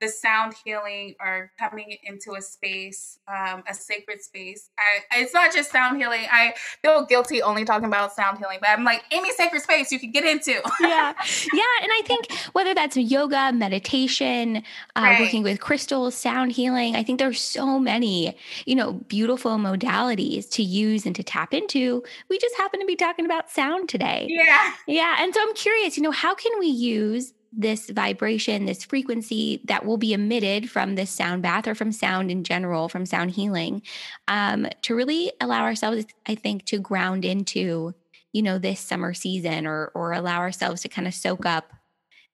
the 0.00 0.08
sound 0.08 0.54
healing 0.64 1.14
or 1.20 1.50
coming 1.58 1.96
into 2.04 2.34
a 2.34 2.42
space, 2.42 3.18
um, 3.26 3.64
a 3.68 3.74
sacred 3.74 4.22
space. 4.22 4.70
I, 4.78 5.20
it's 5.20 5.34
not 5.34 5.52
just 5.52 5.72
sound 5.72 5.96
healing. 5.96 6.26
I 6.30 6.54
feel 6.82 7.04
guilty 7.04 7.42
only 7.42 7.64
talking 7.64 7.86
about 7.86 8.14
sound 8.14 8.38
healing, 8.38 8.58
but 8.60 8.70
I'm 8.70 8.84
like 8.84 9.02
any 9.10 9.32
sacred 9.32 9.62
space 9.62 9.90
you 9.90 9.98
can 9.98 10.12
get 10.12 10.24
into. 10.24 10.52
yeah, 10.80 11.12
yeah, 11.52 11.74
and 11.82 11.90
I 11.92 12.02
think 12.04 12.32
whether 12.52 12.74
that's 12.74 12.96
yoga, 12.96 13.52
meditation, 13.52 14.58
uh, 14.94 15.00
right. 15.00 15.20
working 15.20 15.42
with 15.42 15.60
crystals, 15.60 16.14
sound 16.14 16.52
healing. 16.52 16.94
I 16.94 17.02
think 17.02 17.18
there's 17.18 17.40
so 17.40 17.78
many, 17.78 18.36
you 18.66 18.76
know, 18.76 18.92
beautiful 19.08 19.52
modalities 19.52 20.48
to 20.50 20.62
use 20.62 21.06
and 21.06 21.16
to 21.16 21.22
tap 21.22 21.52
into. 21.52 22.04
We 22.28 22.38
just 22.38 22.56
happen 22.56 22.78
to 22.80 22.86
be 22.86 22.96
talking 22.96 23.24
about 23.24 23.50
sound 23.50 23.88
today. 23.88 24.26
Yeah, 24.28 24.74
yeah, 24.86 25.16
and 25.18 25.34
so 25.34 25.40
I'm 25.42 25.54
curious. 25.54 25.96
You 25.96 26.04
know, 26.04 26.12
how 26.12 26.34
can 26.34 26.52
we 26.60 26.68
use 26.68 27.34
this 27.52 27.88
vibration, 27.90 28.66
this 28.66 28.84
frequency 28.84 29.60
that 29.64 29.84
will 29.84 29.96
be 29.96 30.12
emitted 30.12 30.70
from 30.70 30.94
this 30.94 31.10
sound 31.10 31.42
bath 31.42 31.66
or 31.66 31.74
from 31.74 31.92
sound 31.92 32.30
in 32.30 32.44
general, 32.44 32.88
from 32.88 33.06
sound 33.06 33.30
healing, 33.30 33.82
um, 34.28 34.66
to 34.82 34.94
really 34.94 35.32
allow 35.40 35.62
ourselves, 35.62 36.06
I 36.26 36.34
think, 36.34 36.64
to 36.66 36.78
ground 36.78 37.24
into, 37.24 37.94
you 38.32 38.42
know, 38.42 38.58
this 38.58 38.80
summer 38.80 39.14
season 39.14 39.66
or 39.66 39.90
or 39.94 40.12
allow 40.12 40.38
ourselves 40.38 40.82
to 40.82 40.88
kind 40.88 41.08
of 41.08 41.14
soak 41.14 41.46
up 41.46 41.72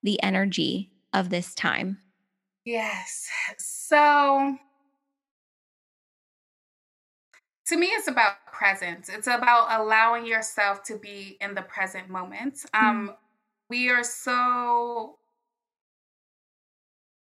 the 0.02 0.23
energy 0.23 0.90
of 1.12 1.30
this 1.30 1.54
time. 1.54 1.99
Yes. 2.64 3.28
So 3.59 4.59
to 7.66 7.76
me 7.76 7.87
it's 7.87 8.09
about 8.09 8.35
presence 8.52 9.09
it's 9.09 9.26
about 9.26 9.80
allowing 9.80 10.26
yourself 10.26 10.83
to 10.83 10.99
be 10.99 11.38
in 11.40 11.54
the 11.54 11.62
present 11.62 12.09
moment 12.11 12.64
um, 12.75 13.09
mm 13.09 13.14
we 13.74 13.90
are 13.90 14.04
so 14.04 15.16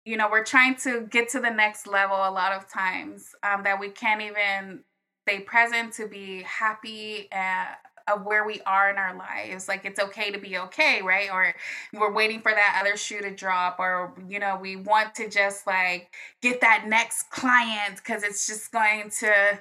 you 0.05 0.17
know 0.17 0.29
we're 0.31 0.45
trying 0.45 0.77
to 0.77 1.01
get 1.11 1.29
to 1.29 1.41
the 1.41 1.51
next 1.51 1.89
level 1.89 2.15
a 2.15 2.31
lot 2.31 2.53
of 2.53 2.71
times 2.71 3.35
um, 3.43 3.65
that 3.65 3.81
we 3.81 3.89
can't 3.89 4.23
even 4.23 4.85
stay 5.27 5.41
present 5.41 5.93
to 5.93 6.07
be 6.07 6.43
happy 6.43 7.27
at, 7.33 7.79
of 8.07 8.25
where 8.25 8.47
we 8.47 8.61
are 8.61 8.89
in 8.89 8.97
our 8.97 9.17
lives. 9.17 9.67
Like 9.67 9.85
it's 9.85 9.99
okay 9.99 10.31
to 10.31 10.39
be 10.39 10.57
okay 10.59 11.03
right? 11.03 11.29
Or 11.29 11.53
we're 11.93 12.13
waiting 12.13 12.41
for 12.41 12.53
that 12.53 12.79
other 12.81 12.97
shoe 12.97 13.21
to 13.21 13.35
drop 13.35 13.81
or 13.81 14.15
you 14.29 14.39
know 14.39 14.57
we 14.63 14.77
want 14.77 15.17
to 15.17 15.29
just 15.29 15.67
like 15.67 16.15
get 16.41 16.61
that 16.61 16.85
next 16.87 17.31
client 17.31 17.97
because 17.97 18.23
it's 18.23 18.47
just 18.47 18.71
going 18.71 19.11
to 19.19 19.59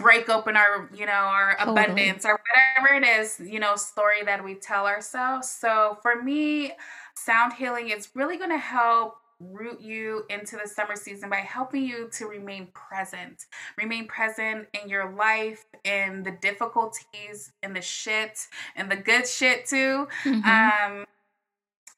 break 0.00 0.28
open 0.28 0.56
our 0.56 0.88
you 0.94 1.06
know 1.06 1.12
our 1.12 1.56
totally. 1.58 1.82
abundance 1.82 2.24
or 2.24 2.40
whatever 2.76 2.94
it 2.94 3.06
is 3.06 3.40
you 3.40 3.60
know 3.60 3.76
story 3.76 4.22
that 4.24 4.42
we 4.42 4.54
tell 4.54 4.86
ourselves 4.86 5.48
so 5.48 5.98
for 6.02 6.22
me 6.22 6.72
sound 7.14 7.52
healing 7.52 7.90
is 7.90 8.08
really 8.14 8.36
going 8.36 8.50
to 8.50 8.58
help 8.58 9.16
root 9.40 9.80
you 9.80 10.24
into 10.28 10.58
the 10.62 10.68
summer 10.68 10.94
season 10.94 11.30
by 11.30 11.36
helping 11.36 11.82
you 11.82 12.08
to 12.12 12.26
remain 12.26 12.68
present 12.74 13.46
remain 13.78 14.06
present 14.06 14.68
in 14.82 14.88
your 14.88 15.12
life 15.12 15.64
in 15.84 16.22
the 16.22 16.32
difficulties 16.42 17.52
in 17.62 17.72
the 17.72 17.80
shit 17.80 18.46
and 18.76 18.90
the 18.90 18.96
good 18.96 19.26
shit 19.26 19.66
too 19.66 20.06
mm-hmm. 20.24 20.44
um 20.44 21.04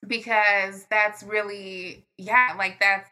because 0.06 0.84
that's 0.88 1.22
really 1.22 2.06
yeah 2.16 2.54
like 2.56 2.78
that's 2.80 3.10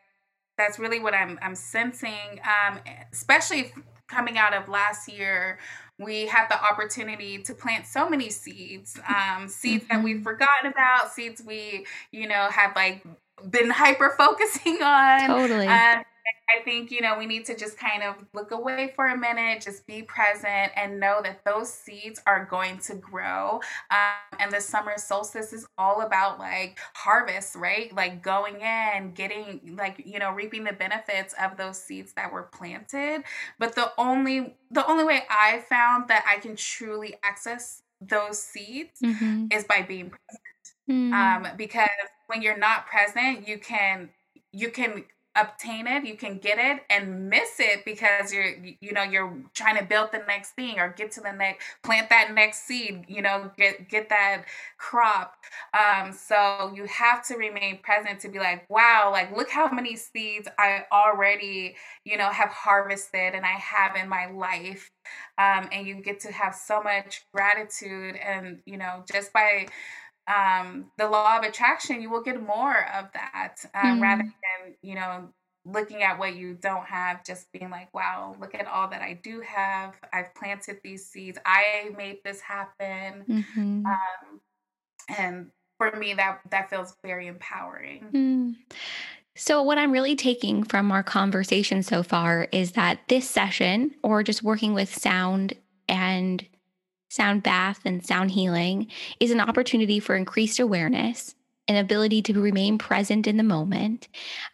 that's 0.57 0.79
really 0.79 1.01
what 1.01 1.15
i'm 1.15 1.39
i'm 1.43 1.57
sensing 1.57 2.41
um 2.45 2.79
especially 3.13 3.73
coming 4.11 4.37
out 4.37 4.53
of 4.55 4.69
last 4.69 5.09
year 5.09 5.59
we 5.99 6.27
had 6.27 6.49
the 6.49 6.63
opportunity 6.65 7.39
to 7.43 7.55
plant 7.55 7.87
so 7.87 8.09
many 8.09 8.31
seeds 8.31 8.99
um, 9.09 9.49
seeds 9.49 9.85
mm-hmm. 9.85 9.97
that 9.97 10.05
we've 10.05 10.23
forgotten 10.23 10.71
about 10.71 11.13
seeds 11.13 11.43
we 11.47 11.87
you 12.11 12.27
know 12.27 12.49
have 12.51 12.75
like 12.75 13.05
been 13.49 13.71
hyper 13.71 14.15
focusing 14.19 14.83
on 14.83 15.27
totally 15.27 15.67
um, 15.67 16.03
I 16.51 16.63
think, 16.65 16.91
you 16.91 17.01
know, 17.01 17.17
we 17.19 17.27
need 17.27 17.45
to 17.47 17.57
just 17.57 17.79
kind 17.79 18.03
of 18.03 18.17
look 18.35 18.51
away 18.51 18.93
for 18.97 19.09
a 19.09 19.17
minute, 19.17 19.63
just 19.63 19.87
be 19.87 20.03
present 20.03 20.73
and 20.77 20.99
know 20.99 21.21
that 21.23 21.45
those 21.45 21.73
seeds 21.73 22.21
are 22.27 22.45
going 22.45 22.79
to 22.79 22.95
grow. 22.97 23.61
Um, 23.91 24.39
and 24.41 24.51
the 24.51 24.61
summer 24.61 24.95
solstice 24.97 25.53
is 25.53 25.67
all 25.79 26.03
about 26.03 26.39
like 26.39 26.79
harvest, 26.95 27.55
right? 27.55 27.95
Like 27.95 28.23
going 28.23 28.61
in, 28.61 29.13
getting 29.13 29.77
like, 29.77 30.03
you 30.05 30.19
know, 30.19 30.33
reaping 30.33 30.65
the 30.65 30.73
benefits 30.73 31.35
of 31.41 31.57
those 31.57 31.81
seeds 31.81 32.13
that 32.15 32.33
were 32.33 32.45
planted. 32.45 33.23
But 33.59 33.75
the 33.75 33.93
only, 33.97 34.57
the 34.71 34.87
only 34.89 35.05
way 35.05 35.23
I 35.31 35.61
found 35.69 36.09
that 36.09 36.25
I 36.29 36.41
can 36.41 36.57
truly 36.57 37.15
access 37.23 37.83
those 38.01 38.43
seeds 38.43 39.01
mm-hmm. 39.03 39.47
is 39.53 39.65
by 39.65 39.83
being 39.83 40.11
present. 40.11 40.41
Mm. 40.91 41.13
Um, 41.13 41.57
because 41.57 41.89
when 42.27 42.43
you're 42.43 42.59
not 42.59 42.87
present, 42.87 43.47
you 43.47 43.59
can, 43.59 44.09
you 44.53 44.71
can 44.71 45.05
obtain 45.37 45.87
it 45.87 46.05
you 46.05 46.17
can 46.17 46.39
get 46.39 46.59
it 46.59 46.83
and 46.91 47.31
miss 47.31 47.61
it 47.61 47.85
because 47.85 48.33
you're 48.33 48.53
you 48.81 48.93
know 48.93 49.03
you're 49.03 49.33
trying 49.55 49.79
to 49.79 49.85
build 49.85 50.11
the 50.11 50.23
next 50.27 50.51
thing 50.53 50.81
or 50.81 50.89
get 50.89 51.13
to 51.13 51.21
the 51.21 51.31
next 51.31 51.65
plant 51.85 52.09
that 52.11 52.33
next 52.35 52.67
seed 52.67 53.05
you 53.07 53.23
know 53.23 53.49
get 53.57 53.89
get 53.89 54.09
that 54.09 54.45
crop. 54.77 55.37
Um 55.73 56.13
so 56.13 56.73
you 56.75 56.85
have 56.87 57.25
to 57.29 57.37
remain 57.37 57.79
present 57.79 58.19
to 58.21 58.29
be 58.29 58.41
like 58.41 58.69
wow 58.69 59.11
like 59.13 59.35
look 59.37 59.49
how 59.51 59.71
many 59.71 59.95
seeds 59.95 60.49
i 60.59 60.83
already 60.93 61.77
you 62.05 62.17
know 62.17 62.31
have 62.31 62.51
harvested 62.51 63.35
and 63.35 63.45
i 63.45 63.49
have 63.59 63.95
in 63.95 64.09
my 64.09 64.27
life. 64.27 64.91
Um 65.39 65.69
and 65.71 65.87
you 65.87 66.03
get 66.03 66.19
to 66.21 66.33
have 66.33 66.57
so 66.57 66.83
much 66.83 67.25
gratitude 67.33 68.17
and 68.17 68.59
you 68.67 68.77
know 68.77 69.05
just 69.11 69.33
by 69.33 69.69
um, 70.31 70.91
the 70.97 71.09
law 71.09 71.39
of 71.39 71.45
attraction, 71.45 72.01
you 72.01 72.11
will 72.11 72.23
get 72.23 72.41
more 72.41 72.87
of 72.95 73.07
that 73.13 73.57
um, 73.75 73.99
mm. 73.99 74.03
rather 74.03 74.23
than, 74.23 74.75
you 74.83 74.95
know, 74.95 75.29
looking 75.65 76.03
at 76.03 76.19
what 76.19 76.37
you 76.37 76.55
don't 76.55 76.87
have, 76.87 77.25
just 77.25 77.51
being 77.53 77.71
like, 77.71 77.93
wow, 77.93 78.37
look 78.41 78.55
at 78.55 78.67
all 78.67 78.89
that 78.89 79.03
I 79.03 79.19
do 79.23 79.41
have. 79.41 79.95
I've 80.13 80.35
planted 80.35 80.79
these 80.83 81.07
seeds. 81.07 81.39
I 81.45 81.91
made 81.97 82.19
this 82.25 82.41
happen. 82.41 83.25
Mm-hmm. 83.29 83.87
Um, 83.87 84.41
and 85.19 85.51
for 85.79 85.91
me, 85.97 86.15
that, 86.15 86.41
that 86.51 86.71
feels 86.71 86.97
very 87.03 87.27
empowering. 87.27 88.07
Mm. 88.13 88.57
So, 89.37 89.63
what 89.63 89.79
I'm 89.79 89.93
really 89.93 90.17
taking 90.17 90.65
from 90.65 90.93
our 90.93 91.03
conversation 91.03 91.83
so 91.83 92.03
far 92.03 92.49
is 92.53 92.73
that 92.73 93.01
this 93.09 93.29
session, 93.29 93.95
or 94.03 94.23
just 94.23 94.43
working 94.43 94.75
with 94.75 94.95
sound 94.95 95.55
and 95.89 96.45
sound 97.11 97.43
bath 97.43 97.81
and 97.85 98.05
sound 98.05 98.31
healing 98.31 98.87
is 99.21 99.31
an 99.31 99.41
opportunity 99.41 100.01
for 100.01 100.17
increased 100.17 100.59
awareness 100.59 101.35
an 101.71 101.77
ability 101.77 102.21
to 102.21 102.41
remain 102.41 102.79
present 102.79 103.29
in 103.29 103.37
the 103.37 103.45
moment 103.45 104.09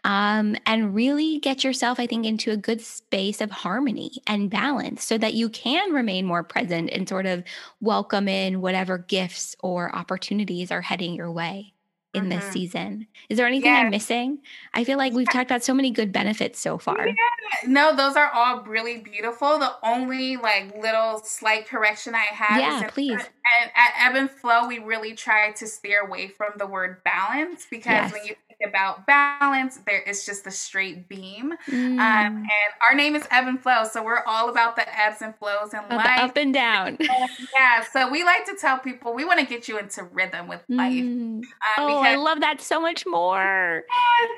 um, 0.05 0.55
and 0.66 0.95
really 0.95 1.38
get 1.38 1.64
yourself, 1.64 1.99
I 1.99 2.07
think, 2.07 2.27
into 2.27 2.51
a 2.51 2.59
good 2.59 2.83
space 2.83 3.40
of 3.40 3.51
harmony 3.51 4.21
and 4.27 4.51
balance 4.51 5.03
so 5.03 5.16
that 5.16 5.33
you 5.33 5.49
can 5.49 5.95
remain 5.95 6.27
more 6.27 6.45
present 6.45 6.90
and 6.90 7.09
sort 7.09 7.25
of 7.25 7.42
welcome 7.81 8.29
in 8.29 8.61
whatever 8.61 8.99
gifts 8.99 9.57
or 9.61 9.97
opportunities 9.97 10.71
are 10.71 10.83
heading 10.83 11.14
your 11.14 11.33
way 11.33 11.73
in 12.17 12.25
mm-hmm. 12.25 12.41
this 12.41 12.53
season. 12.53 13.07
Is 13.29 13.37
there 13.39 13.47
anything 13.47 13.73
yes. 13.73 13.85
I'm 13.85 13.91
missing? 13.91 14.39
I 14.75 14.85
feel 14.85 14.99
like 14.99 15.13
we've 15.13 15.29
talked 15.31 15.51
about 15.51 15.63
so 15.63 15.75
many 15.75 15.91
good 15.91 16.13
benefits 16.13 16.59
so 16.59 16.79
far. 16.79 17.07
Yeah. 17.07 17.15
No, 17.67 17.95
those 17.95 18.17
are 18.17 18.31
all 18.33 18.63
really 18.63 18.99
beautiful. 18.99 19.59
The 19.59 19.73
only 19.83 20.37
like 20.37 20.75
little 20.77 21.21
slight 21.23 21.67
correction 21.67 22.15
I 22.15 22.25
have 22.25 22.61
yeah, 22.61 22.89
please. 22.91 23.21
At, 23.21 23.73
at 23.75 23.93
Ebb 24.09 24.17
and 24.17 24.31
Flow, 24.31 24.67
we 24.67 24.79
really 24.79 25.15
try 25.15 25.53
to 25.53 25.67
steer 25.67 26.01
away 26.01 26.29
from 26.29 26.53
the 26.57 26.67
word 26.67 27.03
balance 27.05 27.67
because 27.71 27.87
yes. 27.87 28.13
when 28.13 28.25
you 28.25 28.35
about 28.64 29.07
balance. 29.07 29.79
There 29.87 30.01
is 30.01 30.25
just 30.25 30.47
a 30.47 30.51
straight 30.51 31.09
beam. 31.09 31.55
Mm. 31.69 31.99
Um, 31.99 31.99
and 31.99 32.49
our 32.83 32.95
name 32.95 33.14
is 33.14 33.27
Ebb 33.31 33.47
and 33.47 33.62
Flow. 33.62 33.85
So 33.85 34.03
we're 34.03 34.23
all 34.27 34.49
about 34.49 34.77
the 34.77 34.87
ebbs 34.99 35.23
and 35.23 35.35
flows 35.37 35.75
in 35.75 35.81
life. 35.95 36.21
Up 36.21 36.37
and 36.37 36.53
down. 36.53 36.97
yeah. 37.01 37.85
So 37.92 38.11
we 38.11 38.25
like 38.25 38.45
to 38.47 38.57
tell 38.61 38.79
people 38.79 39.14
we 39.14 39.25
want 39.25 39.40
to 39.40 39.47
get 39.47 39.69
you 39.69 39.79
into 39.79 40.05
rhythm 40.05 40.49
with 40.49 40.62
life. 40.69 40.92
Mm. 40.92 41.38
Um, 41.38 41.42
oh, 41.79 41.99
I 41.99 42.16
love 42.16 42.40
that 42.40 42.61
so 42.61 42.81
much 42.81 43.07
more. 43.07 43.85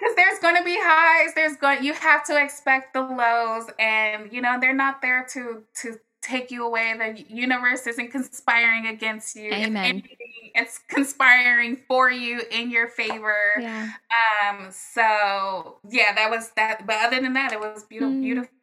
Because 0.01 0.17
there's 0.17 0.39
going 0.41 0.57
to 0.57 0.65
be 0.65 0.77
highs. 0.79 1.35
There's 1.35 1.57
going, 1.57 1.85
you 1.85 1.93
have 1.95 2.25
to 2.27 2.43
expect 2.43 2.95
the 2.95 3.03
lows. 3.03 3.65
And, 3.79 4.33
you 4.33 4.41
know, 4.41 4.59
they're 4.61 4.75
not 4.75 5.03
there 5.03 5.27
to, 5.33 5.63
to, 5.83 5.97
take 6.29 6.51
you 6.51 6.65
away. 6.65 6.95
The 6.97 7.35
universe 7.35 7.87
isn't 7.87 8.11
conspiring 8.11 8.87
against 8.87 9.37
you. 9.37 9.53
Amen. 9.53 10.03
it's 10.55 10.79
conspiring 10.89 11.79
for 11.89 12.11
you 12.11 12.43
in 12.51 12.71
your 12.71 12.89
favor. 12.89 13.55
Yeah. 13.61 13.91
Um. 14.49 14.71
So 14.71 15.79
yeah, 15.89 16.15
that 16.15 16.31
was 16.31 16.51
that. 16.57 16.87
But 16.87 16.97
other 16.97 17.21
than 17.21 17.33
that, 17.35 17.53
it 17.53 17.61
was 17.61 17.85
beautiful. 17.85 18.15
Mm. 18.15 18.23
Beautiful 18.23 18.58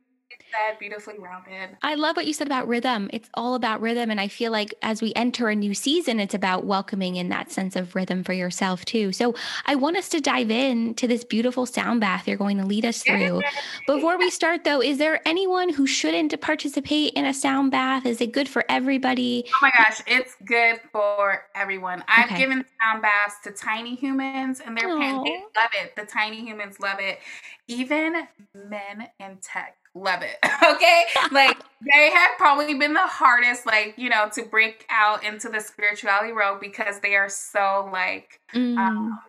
said, 0.55 0.79
beautifully 0.79 1.15
rounded. 1.19 1.77
I 1.81 1.95
love 1.95 2.15
what 2.15 2.25
you 2.25 2.33
said 2.33 2.47
about 2.47 2.67
rhythm. 2.67 3.09
It's 3.13 3.29
all 3.33 3.55
about 3.55 3.81
rhythm. 3.81 4.11
And 4.11 4.19
I 4.19 4.27
feel 4.27 4.51
like 4.51 4.73
as 4.81 5.01
we 5.01 5.13
enter 5.15 5.49
a 5.49 5.55
new 5.55 5.73
season, 5.73 6.19
it's 6.19 6.33
about 6.33 6.65
welcoming 6.65 7.15
in 7.15 7.29
that 7.29 7.51
sense 7.51 7.75
of 7.75 7.95
rhythm 7.95 8.23
for 8.23 8.33
yourself 8.33 8.85
too. 8.85 9.11
So 9.11 9.35
I 9.65 9.75
want 9.75 9.97
us 9.97 10.09
to 10.09 10.21
dive 10.21 10.51
in 10.51 10.93
to 10.95 11.07
this 11.07 11.23
beautiful 11.23 11.65
sound 11.65 12.01
bath 12.01 12.27
you're 12.27 12.37
going 12.37 12.57
to 12.57 12.65
lead 12.65 12.85
us 12.85 13.03
through. 13.03 13.41
Before 13.87 14.17
we 14.17 14.29
start 14.29 14.63
though, 14.63 14.81
is 14.81 14.97
there 14.97 15.21
anyone 15.27 15.69
who 15.69 15.87
shouldn't 15.87 16.39
participate 16.41 17.13
in 17.13 17.25
a 17.25 17.33
sound 17.33 17.71
bath? 17.71 18.05
Is 18.05 18.21
it 18.21 18.31
good 18.31 18.49
for 18.49 18.63
everybody? 18.69 19.45
Oh 19.47 19.59
my 19.61 19.71
gosh, 19.77 20.01
it's 20.07 20.35
good 20.45 20.79
for 20.91 21.45
everyone. 21.55 22.03
I've 22.07 22.25
okay. 22.25 22.37
given 22.37 22.65
sound 22.81 23.01
baths 23.01 23.35
to 23.43 23.51
tiny 23.51 23.95
humans 23.95 24.61
and 24.65 24.77
their 24.77 24.87
parents. 24.87 25.29
They 25.29 25.61
love 25.61 25.71
it. 25.81 25.95
The 25.95 26.05
tiny 26.05 26.41
humans 26.41 26.79
love 26.79 26.99
it. 26.99 27.19
Even 27.67 28.27
men 28.53 29.09
in 29.19 29.37
tech 29.41 29.77
love 29.95 30.21
it. 30.21 30.37
okay. 30.69 31.03
Like 31.31 31.57
they 31.81 32.11
have 32.11 32.31
probably 32.37 32.75
been 32.75 32.93
the 32.93 33.07
hardest, 33.07 33.65
like, 33.65 33.95
you 33.97 34.09
know, 34.09 34.29
to 34.33 34.43
break 34.43 34.85
out 34.89 35.23
into 35.23 35.49
the 35.49 35.59
spirituality 35.59 36.33
road 36.33 36.59
because 36.59 36.99
they 36.99 37.15
are 37.15 37.29
so 37.29 37.89
like, 37.91 38.41
mm. 38.53 38.77
um, 38.77 39.19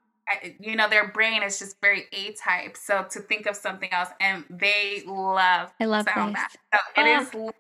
you 0.58 0.74
know, 0.76 0.88
their 0.88 1.08
brain 1.08 1.42
is 1.42 1.58
just 1.58 1.80
very 1.80 2.04
A 2.12 2.32
type. 2.32 2.76
So 2.76 3.06
to 3.10 3.20
think 3.20 3.46
of 3.46 3.56
something 3.56 3.92
else 3.92 4.08
and 4.20 4.44
they 4.50 5.02
love 5.06 5.72
I 5.80 5.84
love 5.84 6.06
sound 6.12 6.34
that. 6.34 6.52
So 6.74 6.80
oh. 6.96 7.20
is 7.20 7.26
literally 7.26 7.54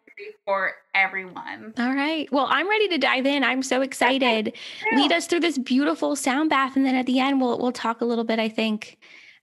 for 0.44 0.72
everyone. 0.94 1.74
All 1.78 1.94
right. 1.94 2.30
Well, 2.32 2.46
I'm 2.50 2.68
ready 2.68 2.88
to 2.88 2.98
dive 2.98 3.26
in. 3.26 3.44
I'm 3.44 3.62
so 3.62 3.80
excited. 3.82 4.52
Lead 4.94 5.12
us 5.12 5.26
through 5.26 5.40
this 5.40 5.58
beautiful 5.58 6.16
sound 6.16 6.50
bath. 6.50 6.76
And 6.76 6.84
then 6.84 6.96
at 6.96 7.06
the 7.06 7.20
end 7.20 7.40
we'll 7.40 7.58
we'll 7.58 7.72
talk 7.72 8.00
a 8.00 8.04
little 8.04 8.24
bit, 8.24 8.38
I 8.38 8.48
think. 8.48 8.98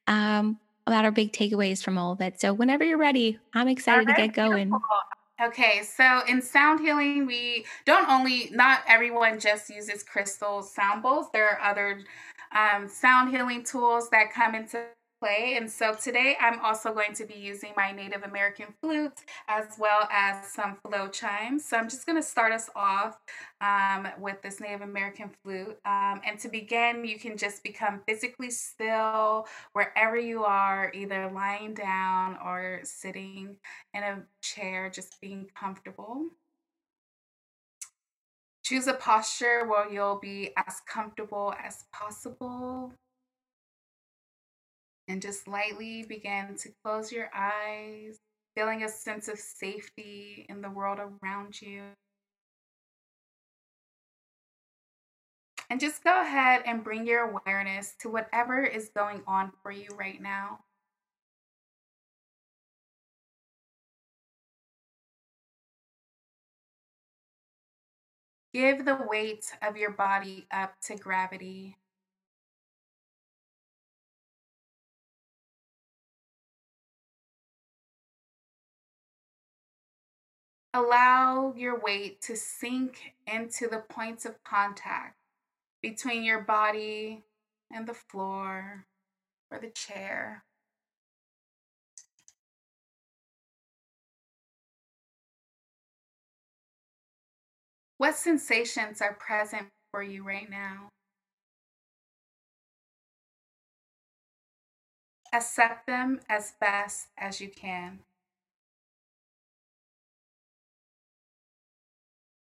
Um, 0.08 0.60
about 0.88 1.06
our 1.06 1.12
big 1.12 1.32
takeaways 1.32 1.84
from 1.84 1.98
all 1.98 2.12
of 2.12 2.22
it. 2.22 2.40
So 2.40 2.54
whenever 2.54 2.84
you're 2.84 2.98
ready, 2.98 3.40
I'm 3.54 3.68
excited 3.68 4.08
right, 4.08 4.16
to 4.16 4.28
get 4.28 4.36
going. 4.36 4.70
Beautiful. 4.70 4.82
Okay, 5.44 5.82
so 5.84 6.22
in 6.28 6.42
sound 6.42 6.80
healing, 6.80 7.26
we 7.26 7.66
don't 7.86 8.08
only, 8.10 8.50
not 8.52 8.82
everyone 8.88 9.40
just 9.40 9.70
uses 9.70 10.04
crystal 10.04 10.62
sound 10.62 11.02
bowls. 11.02 11.28
There 11.34 11.50
are 11.50 11.60
other 11.60 12.02
um, 12.52 12.88
sound 12.88 13.32
healing 13.32 13.64
tools 13.64 14.10
that 14.12 14.32
come 14.32 14.56
into 14.56 14.84
play. 15.24 15.56
And 15.56 15.72
so 15.72 15.94
today 15.94 16.36
I'm 16.42 16.60
also 16.60 16.94
going 16.94 17.14
to 17.14 17.26
be 17.26 17.36
using 17.36 17.72
my 17.78 17.94
Native 17.94 18.24
American 18.24 18.68
flute 18.82 19.22
as 19.48 19.78
well 19.80 20.10
as 20.12 20.52
some 20.52 20.76
flow 20.86 21.08
chimes. 21.08 21.64
So 21.64 21.78
I'm 21.78 21.88
just 21.88 22.06
going 22.06 22.18
to 22.18 22.28
start 22.28 22.52
us 22.52 22.70
off 22.76 23.18
um, 23.62 24.10
with 24.20 24.42
this 24.42 24.60
Native 24.60 24.82
American 24.82 25.30
flute. 25.42 25.78
Um, 25.86 26.20
and 26.28 26.38
to 26.40 26.50
begin, 26.50 27.06
you 27.06 27.18
can 27.18 27.38
just 27.38 27.64
become 27.64 28.02
physically 28.06 28.52
still 28.52 29.48
wherever 29.72 30.18
you 30.18 30.44
are, 30.44 30.92
either 30.94 31.32
lying 31.34 31.74
down 31.74 32.38
or 32.46 32.82
sitting 32.84 33.56
in 33.94 34.04
a 34.04 34.24
chair, 34.42 34.90
just 34.90 35.22
being 35.22 35.50
comfortable. 35.58 36.26
Choose 38.66 38.88
a 38.88 38.94
posture 38.94 39.66
where 39.70 39.90
you'll 39.90 40.20
be 40.20 40.52
as 40.58 40.82
comfortable 40.86 41.54
as 41.64 41.86
possible. 41.94 42.92
And 45.08 45.22
just 45.22 45.48
lightly 45.48 46.04
begin 46.04 46.56
to 46.58 46.70
close 46.84 47.12
your 47.12 47.30
eyes 47.36 48.20
feeling 48.56 48.84
a 48.84 48.90
sense 48.90 49.28
of 49.28 49.40
safety 49.40 50.46
in 50.50 50.62
the 50.62 50.70
world 50.70 51.00
around 51.00 51.62
you. 51.62 51.84
And 55.70 55.80
just 55.80 56.04
go 56.04 56.22
ahead 56.22 56.62
and 56.66 56.84
bring 56.84 57.08
your 57.08 57.30
awareness 57.30 57.96
to 58.02 58.10
whatever 58.10 58.62
is 58.62 58.90
going 58.96 59.24
on 59.26 59.52
for 59.64 59.72
you 59.72 59.90
right 59.98 60.22
now. 60.22 60.60
Give 68.54 68.86
the 68.86 69.00
weight 69.10 69.52
of 69.68 69.78
your 69.78 69.90
body 69.90 70.46
up 70.52 70.76
to 70.82 70.96
gravity. 70.96 71.76
Allow 80.76 81.54
your 81.56 81.80
weight 81.80 82.20
to 82.22 82.36
sink 82.36 83.14
into 83.28 83.68
the 83.68 83.84
points 83.88 84.26
of 84.26 84.44
contact 84.44 85.16
between 85.84 86.24
your 86.24 86.42
body 86.42 87.24
and 87.72 87.88
the 87.88 87.94
floor 87.94 88.86
or 89.52 89.60
the 89.60 89.70
chair. 89.70 90.44
What 98.00 98.16
sensations 98.16 99.00
are 99.00 99.14
present 99.14 99.68
for 99.92 100.02
you 100.02 100.24
right 100.24 100.50
now? 100.50 100.90
Accept 105.32 105.86
them 105.86 106.20
as 106.28 106.54
best 106.60 107.08
as 107.18 107.40
you 107.40 107.50
can. 107.50 108.00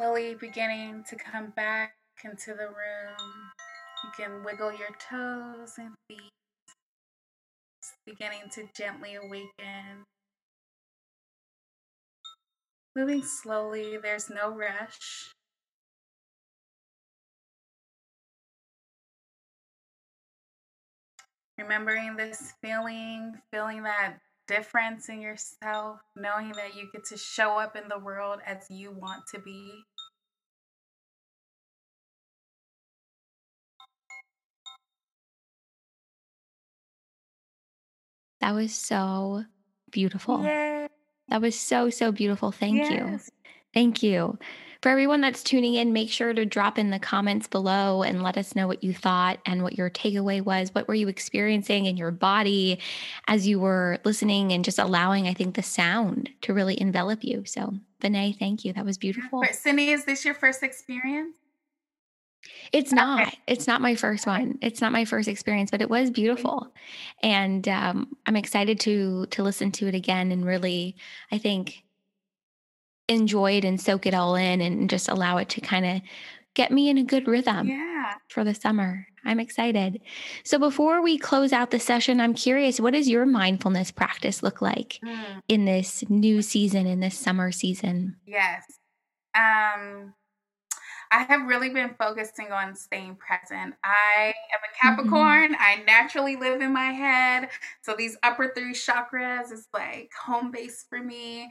slowly 0.00 0.34
beginning 0.34 1.04
to 1.06 1.14
come 1.14 1.52
back 1.56 1.92
into 2.24 2.54
the 2.54 2.66
room. 2.66 3.50
You 4.02 4.10
can 4.16 4.42
wiggle 4.42 4.72
your 4.72 4.88
toes 4.98 5.74
and 5.78 5.90
feet, 6.08 6.32
beginning 8.06 8.48
to 8.54 8.66
gently 8.74 9.16
awaken. 9.16 10.06
Moving 12.96 13.22
slowly, 13.22 13.98
there's 14.02 14.30
no 14.30 14.56
rush. 14.56 15.32
Remembering 21.58 22.16
this 22.16 22.54
feeling, 22.62 23.34
feeling 23.52 23.82
that 23.82 24.14
difference 24.50 25.08
in 25.08 25.20
yourself, 25.20 26.00
knowing 26.16 26.50
that 26.52 26.74
you 26.74 26.88
get 26.92 27.04
to 27.04 27.16
show 27.16 27.58
up 27.58 27.76
in 27.76 27.88
the 27.88 27.98
world 27.98 28.40
as 28.44 28.66
you 28.68 28.90
want 28.90 29.22
to 29.32 29.38
be. 29.38 29.84
That 38.40 38.54
was 38.54 38.74
so 38.74 39.44
beautiful. 39.90 40.42
Yay. 40.44 40.88
That 41.28 41.40
was 41.40 41.58
so, 41.58 41.90
so 41.90 42.10
beautiful. 42.10 42.52
Thank 42.52 42.90
you. 42.90 43.20
Thank 43.72 44.02
you. 44.02 44.38
For 44.82 44.88
everyone 44.88 45.20
that's 45.20 45.42
tuning 45.42 45.74
in, 45.74 45.92
make 45.92 46.08
sure 46.08 46.32
to 46.32 46.46
drop 46.46 46.78
in 46.78 46.88
the 46.88 46.98
comments 46.98 47.46
below 47.46 48.02
and 48.02 48.22
let 48.22 48.38
us 48.38 48.56
know 48.56 48.66
what 48.66 48.82
you 48.82 48.94
thought 48.94 49.38
and 49.44 49.62
what 49.62 49.76
your 49.76 49.90
takeaway 49.90 50.42
was. 50.42 50.74
What 50.74 50.88
were 50.88 50.94
you 50.94 51.06
experiencing 51.06 51.84
in 51.84 51.98
your 51.98 52.10
body 52.10 52.80
as 53.28 53.46
you 53.46 53.60
were 53.60 53.98
listening 54.04 54.52
and 54.52 54.64
just 54.64 54.78
allowing, 54.78 55.28
I 55.28 55.34
think, 55.34 55.54
the 55.54 55.62
sound 55.62 56.30
to 56.40 56.54
really 56.54 56.80
envelop 56.80 57.22
you? 57.22 57.44
So, 57.44 57.74
Vinay, 58.00 58.38
thank 58.38 58.64
you. 58.64 58.72
That 58.72 58.86
was 58.86 58.96
beautiful. 58.96 59.44
Cindy, 59.52 59.90
is 59.90 60.06
this 60.06 60.24
your 60.24 60.34
first 60.34 60.62
experience? 60.62 61.34
It's 62.72 62.92
not. 62.92 63.34
It's 63.46 63.66
not 63.66 63.80
my 63.80 63.94
first 63.94 64.26
one. 64.26 64.58
It's 64.62 64.80
not 64.80 64.92
my 64.92 65.04
first 65.04 65.28
experience, 65.28 65.70
but 65.70 65.82
it 65.82 65.90
was 65.90 66.10
beautiful, 66.10 66.72
and 67.22 67.66
um, 67.68 68.16
I'm 68.26 68.36
excited 68.36 68.80
to 68.80 69.26
to 69.26 69.42
listen 69.42 69.70
to 69.72 69.88
it 69.88 69.94
again 69.94 70.32
and 70.32 70.44
really, 70.44 70.96
I 71.32 71.38
think, 71.38 71.82
enjoy 73.08 73.52
it 73.58 73.64
and 73.64 73.80
soak 73.80 74.06
it 74.06 74.14
all 74.14 74.36
in 74.36 74.60
and 74.60 74.88
just 74.88 75.08
allow 75.08 75.36
it 75.38 75.48
to 75.50 75.60
kind 75.60 75.84
of 75.84 76.00
get 76.54 76.70
me 76.70 76.88
in 76.88 76.98
a 76.98 77.02
good 77.04 77.26
rhythm 77.28 77.68
Yeah. 77.68 78.14
for 78.28 78.44
the 78.44 78.54
summer. 78.54 79.06
I'm 79.24 79.38
excited. 79.40 80.00
So 80.44 80.58
before 80.58 81.02
we 81.02 81.18
close 81.18 81.52
out 81.52 81.70
the 81.70 81.78
session, 81.78 82.20
I'm 82.20 82.34
curious, 82.34 82.80
what 82.80 82.94
does 82.94 83.08
your 83.08 83.26
mindfulness 83.26 83.90
practice 83.90 84.42
look 84.42 84.62
like 84.62 84.98
Mm, 85.04 85.42
in 85.48 85.64
this 85.66 86.04
new 86.08 86.40
season, 86.42 86.86
in 86.86 87.00
this 87.00 87.18
summer 87.18 87.52
season? 87.52 88.16
yes. 88.26 88.64
Um, 89.34 90.14
I 91.12 91.24
have 91.24 91.48
really 91.48 91.70
been 91.70 91.94
focusing 91.98 92.52
on 92.52 92.74
staying 92.76 93.16
present. 93.16 93.74
I 93.84 94.32
am 94.54 94.60
a 94.62 94.78
Capricorn. 94.80 95.56
I 95.58 95.82
naturally 95.86 96.36
live 96.36 96.60
in 96.60 96.72
my 96.72 96.92
head. 96.92 97.50
So 97.82 97.94
these 97.96 98.16
upper 98.22 98.52
three 98.54 98.74
chakras 98.74 99.52
is 99.52 99.66
like 99.74 100.12
home 100.14 100.50
base 100.52 100.84
for 100.88 101.00
me. 101.02 101.50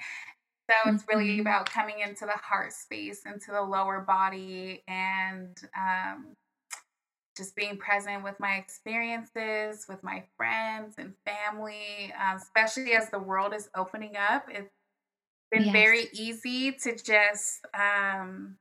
So 0.70 0.76
it's 0.89 1.05
really 1.12 1.39
Mhm. 1.39 1.41
about 1.41 1.70
coming 1.70 1.99
into 1.99 2.26
the 2.26 2.34
heart 2.34 2.74
space, 2.74 3.26
into 3.26 3.51
the 3.51 3.62
lower 3.62 4.01
body, 4.01 4.84
and 4.88 5.57
um, 5.78 6.36
just 7.38 7.55
being 7.55 7.78
present 7.78 8.24
with 8.24 8.39
my 8.39 8.55
experiences, 8.55 9.86
with 9.88 10.03
my 10.03 10.24
friends 10.38 10.95
and 10.97 11.14
family, 11.26 12.14
um, 12.20 12.38
especially 12.38 12.93
as 12.93 13.10
the 13.10 13.20
world 13.20 13.53
is 13.53 13.70
opening 13.76 14.16
up. 14.18 14.45
It's 14.49 14.70
been 15.51 15.66
Yes. 15.66 15.72
very 15.72 16.10
easy 16.14 16.74
to 16.74 16.95
just, 16.95 17.66
um, 17.74 18.57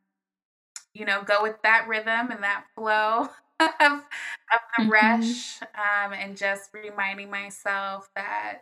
you 0.98 1.06
know, 1.06 1.22
go 1.22 1.42
with 1.42 1.56
that 1.62 1.86
rhythm 1.88 2.30
and 2.32 2.42
that 2.44 2.64
flow 2.74 3.28
of, 3.60 3.70
of 3.80 4.60
the 4.78 4.84
Mhm. 4.84 4.90
rush 4.90 5.60
um, 5.74 6.12
and 6.12 6.36
just 6.36 6.70
reminding 6.74 7.30
myself 7.30 8.08
that 8.16 8.60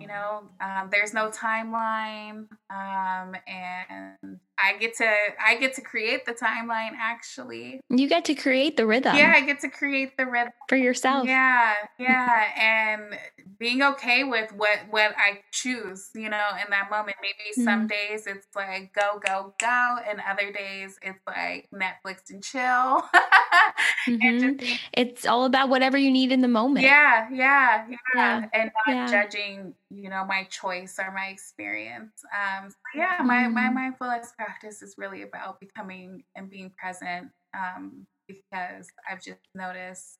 you 0.00 0.08
know 0.08 0.50
um, 0.60 0.88
there's 0.90 1.14
no 1.14 1.30
timeline 1.30 2.46
um, 2.70 3.34
and 3.46 4.38
i 4.62 4.76
get 4.78 4.94
to 4.96 5.10
i 5.44 5.56
get 5.56 5.74
to 5.74 5.80
create 5.82 6.24
the 6.26 6.32
timeline 6.32 6.92
actually 6.98 7.80
You 7.90 8.08
get 8.08 8.24
to 8.26 8.34
create 8.34 8.76
the 8.76 8.86
rhythm 8.86 9.16
yeah 9.16 9.32
i 9.34 9.40
get 9.40 9.60
to 9.60 9.68
create 9.68 10.16
the 10.16 10.26
rhythm 10.26 10.52
for 10.68 10.76
yourself. 10.76 11.26
yeah 11.26 11.74
yeah 11.98 12.44
and 12.58 13.18
being 13.58 13.82
okay 13.82 14.24
with 14.24 14.52
what 14.52 14.78
what 14.90 15.14
i 15.16 15.40
choose 15.52 16.10
you 16.14 16.28
know 16.28 16.48
in 16.64 16.70
that 16.70 16.88
moment 16.90 17.16
maybe 17.22 17.52
some 17.64 17.86
Mm. 17.86 17.88
days 17.88 18.26
it's 18.26 18.46
like 18.54 18.92
go 18.94 19.18
go 19.18 19.54
go 19.58 19.96
and 20.08 20.20
other 20.28 20.52
days 20.52 20.98
it's 21.02 21.20
like 21.26 21.68
netflix 21.74 22.30
and 22.30 22.42
chill 22.42 23.02
and 24.06 24.20
Mhm. 24.42 24.60
just 24.60 24.80
It's 24.92 25.26
all 25.26 25.44
about 25.44 25.68
whatever 25.68 25.98
you 25.98 26.10
need 26.10 26.30
in 26.32 26.40
the 26.40 26.48
moment. 26.48 26.84
yeah, 26.86 27.28
yeah, 27.32 27.86
yeah, 27.88 27.98
Yeah, 28.14 28.46
and 28.52 28.70
not 28.86 28.94
yeah. 28.94 29.06
judging, 29.10 29.74
you 29.94 30.10
know, 30.10 30.24
my 30.24 30.44
choice 30.50 30.98
or 30.98 31.12
my 31.12 31.26
experience. 31.26 32.12
Um, 32.34 32.70
so 32.70 32.76
yeah, 32.94 33.22
my 33.24 33.48
my 33.48 33.70
Mm. 33.70 33.74
mindfulness 33.74 34.32
practice 34.36 34.82
is 34.82 34.94
really 34.98 35.22
about 35.22 35.60
becoming 35.60 36.24
and 36.36 36.50
being 36.50 36.72
present. 36.78 37.30
Um, 37.58 38.06
because 38.28 38.86
I've 39.10 39.22
just 39.22 39.40
noticed 39.54 40.18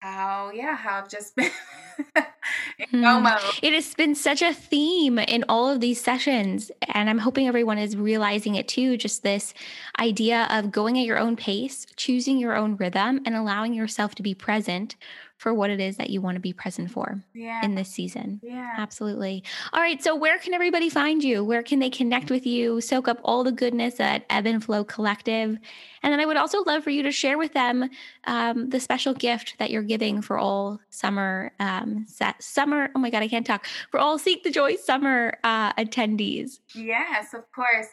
how, 0.00 0.50
yeah, 0.54 0.76
how 0.76 0.98
I've 0.98 1.08
just 1.08 1.34
been 1.36 1.50
Hmm. 2.90 3.22
mode. 3.22 3.54
It 3.62 3.72
has 3.72 3.94
been 3.94 4.14
such 4.14 4.42
a 4.42 4.52
theme 4.52 5.18
in 5.18 5.44
all 5.48 5.68
of 5.70 5.80
these 5.80 6.00
sessions, 6.00 6.70
and 6.92 7.08
I'm 7.08 7.18
hoping 7.18 7.46
everyone 7.46 7.78
is 7.78 7.96
realizing 7.96 8.54
it 8.56 8.68
too. 8.68 8.96
Just 8.96 9.22
this 9.22 9.54
idea 9.98 10.46
of 10.50 10.72
going 10.72 10.98
at 10.98 11.04
your 11.06 11.18
own 11.18 11.36
pace, 11.36 11.86
choosing 11.96 12.38
your 12.38 12.56
own 12.56 12.76
rhythm, 12.76 13.20
and 13.24 13.34
allowing 13.36 13.74
yourself 13.74 14.14
to 14.16 14.22
be 14.22 14.34
present 14.34 14.96
for 15.36 15.52
what 15.52 15.68
it 15.70 15.80
is 15.80 15.96
that 15.96 16.10
you 16.10 16.20
want 16.20 16.36
to 16.36 16.40
be 16.40 16.52
present 16.52 16.90
for 16.90 17.20
Yeah, 17.34 17.64
in 17.64 17.74
this 17.74 17.88
season. 17.90 18.40
yeah. 18.42 18.74
Absolutely. 18.76 19.42
All 19.72 19.80
right. 19.80 20.02
So, 20.02 20.14
where 20.16 20.38
can 20.38 20.54
everybody 20.54 20.88
find 20.88 21.22
you? 21.22 21.44
Where 21.44 21.62
can 21.62 21.78
they 21.80 21.90
connect 21.90 22.30
with 22.30 22.46
you, 22.46 22.80
soak 22.80 23.08
up 23.08 23.18
all 23.24 23.44
the 23.44 23.52
goodness 23.52 24.00
at 24.00 24.24
Ebb 24.30 24.46
and 24.46 24.62
Flow 24.64 24.84
Collective? 24.84 25.58
And 26.02 26.12
then 26.12 26.20
I 26.20 26.26
would 26.26 26.36
also 26.36 26.62
love 26.64 26.84
for 26.84 26.90
you 26.90 27.02
to 27.02 27.10
share 27.12 27.38
with 27.38 27.52
them 27.52 27.88
um, 28.24 28.68
the 28.70 28.80
special 28.80 29.14
gift 29.14 29.56
that 29.58 29.70
you're 29.70 29.82
giving 29.82 30.22
for 30.22 30.38
all 30.38 30.80
summer, 30.90 31.52
um, 31.60 32.04
sa- 32.08 32.34
summer. 32.40 32.90
Oh 32.94 32.98
my 32.98 33.10
God, 33.10 33.22
I 33.22 33.28
can't 33.28 33.46
talk. 33.46 33.66
For 33.90 33.98
all 34.00 34.18
Seek 34.18 34.44
the 34.44 34.50
Joy 34.50 34.76
summer 34.76 35.38
uh, 35.44 35.72
attendees. 35.74 36.60
Yes, 36.74 37.34
of 37.34 37.50
course. 37.52 37.86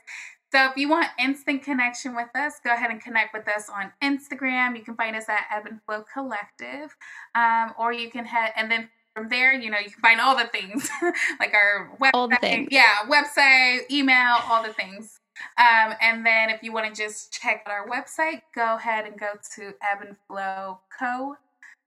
So 0.51 0.69
if 0.69 0.75
you 0.75 0.89
want 0.89 1.07
instant 1.17 1.63
connection 1.63 2.15
with 2.15 2.27
us, 2.35 2.55
go 2.63 2.73
ahead 2.73 2.91
and 2.91 3.01
connect 3.01 3.33
with 3.33 3.47
us 3.47 3.69
on 3.69 3.91
Instagram. 4.03 4.75
You 4.77 4.83
can 4.83 4.95
find 4.95 5.15
us 5.15 5.29
at 5.29 5.45
Ebb 5.55 5.65
and 5.65 5.79
Flow 5.85 6.03
Collective, 6.13 6.95
um, 7.35 7.73
or 7.79 7.93
you 7.93 8.09
can 8.11 8.25
head 8.25 8.51
and 8.57 8.69
then 8.69 8.89
from 9.15 9.27
there, 9.29 9.53
you 9.53 9.69
know, 9.69 9.77
you 9.77 9.89
can 9.89 10.01
find 10.01 10.21
all 10.21 10.37
the 10.37 10.45
things 10.45 10.89
like 11.39 11.53
our 11.53 11.91
website, 12.01 12.11
All 12.13 12.27
the 12.27 12.37
things. 12.37 12.69
yeah, 12.71 12.95
website, 13.09 13.89
email, 13.91 14.37
all 14.49 14.63
the 14.63 14.73
things. 14.73 15.19
Um, 15.57 15.93
and 16.01 16.25
then 16.25 16.49
if 16.49 16.63
you 16.63 16.71
want 16.71 16.93
to 16.93 17.01
just 17.01 17.31
check 17.33 17.63
out 17.67 17.71
our 17.73 17.87
website, 17.89 18.41
go 18.55 18.75
ahead 18.75 19.05
and 19.05 19.19
go 19.19 19.31
to 19.55 19.67
Ebb 19.67 20.05
and 20.07 20.15
Flow 20.27 20.79
Co. 20.97 21.35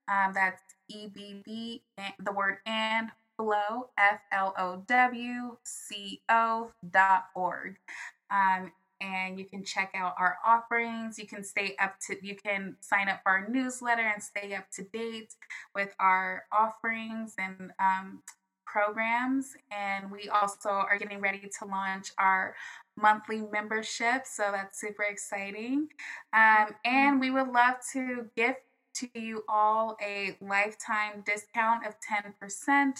Um, 0.07 0.33
that's 0.33 0.61
E 0.89 1.07
B 1.07 1.41
B, 1.43 1.81
the 2.23 2.31
word 2.31 2.57
and 2.67 3.09
flow, 3.37 3.89
F 3.97 4.19
L 4.31 4.53
O 4.57 4.83
W 4.87 5.57
C 5.63 6.21
O 6.29 6.71
dot 6.91 7.25
org. 7.35 7.75
Um, 8.31 8.71
and 9.01 9.37
you 9.37 9.45
can 9.45 9.63
check 9.63 9.91
out 9.95 10.15
our 10.17 10.37
offerings. 10.45 11.19
You 11.19 11.27
can 11.27 11.43
stay 11.43 11.75
up 11.79 11.95
to, 12.07 12.15
you 12.25 12.35
can 12.35 12.77
sign 12.79 13.09
up 13.09 13.19
for 13.23 13.31
our 13.33 13.47
newsletter 13.47 14.01
and 14.01 14.21
stay 14.21 14.53
up 14.55 14.69
to 14.71 14.83
date 14.83 15.33
with 15.73 15.93
our 15.99 16.43
offerings 16.51 17.35
and 17.37 17.71
um, 17.79 18.21
programs. 18.65 19.53
And 19.71 20.11
we 20.11 20.29
also 20.29 20.69
are 20.69 20.97
getting 20.97 21.19
ready 21.19 21.49
to 21.59 21.65
launch 21.65 22.11
our 22.17 22.55
monthly 22.97 23.41
membership. 23.51 24.23
So 24.25 24.49
that's 24.51 24.79
super 24.79 25.03
exciting. 25.03 25.89
Um, 26.33 26.67
and 26.85 27.19
we 27.19 27.31
would 27.31 27.49
love 27.49 27.75
to 27.93 28.25
gift 28.35 28.61
to 28.95 29.09
you 29.13 29.43
all 29.49 29.97
a 30.01 30.37
lifetime 30.41 31.21
discount 31.25 31.85
of 31.85 31.95
10%. 31.99 32.93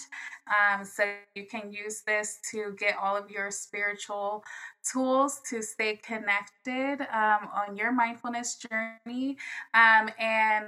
Um, 0.46 0.84
so 0.84 1.04
you 1.34 1.46
can 1.46 1.72
use 1.72 2.02
this 2.06 2.38
to 2.50 2.74
get 2.78 2.96
all 3.00 3.16
of 3.16 3.30
your 3.30 3.50
spiritual 3.50 4.44
tools 4.90 5.40
to 5.50 5.62
stay 5.62 5.96
connected 5.96 7.00
um, 7.12 7.48
on 7.54 7.76
your 7.76 7.92
mindfulness 7.92 8.56
journey. 8.56 9.36
Um, 9.74 10.10
and 10.18 10.66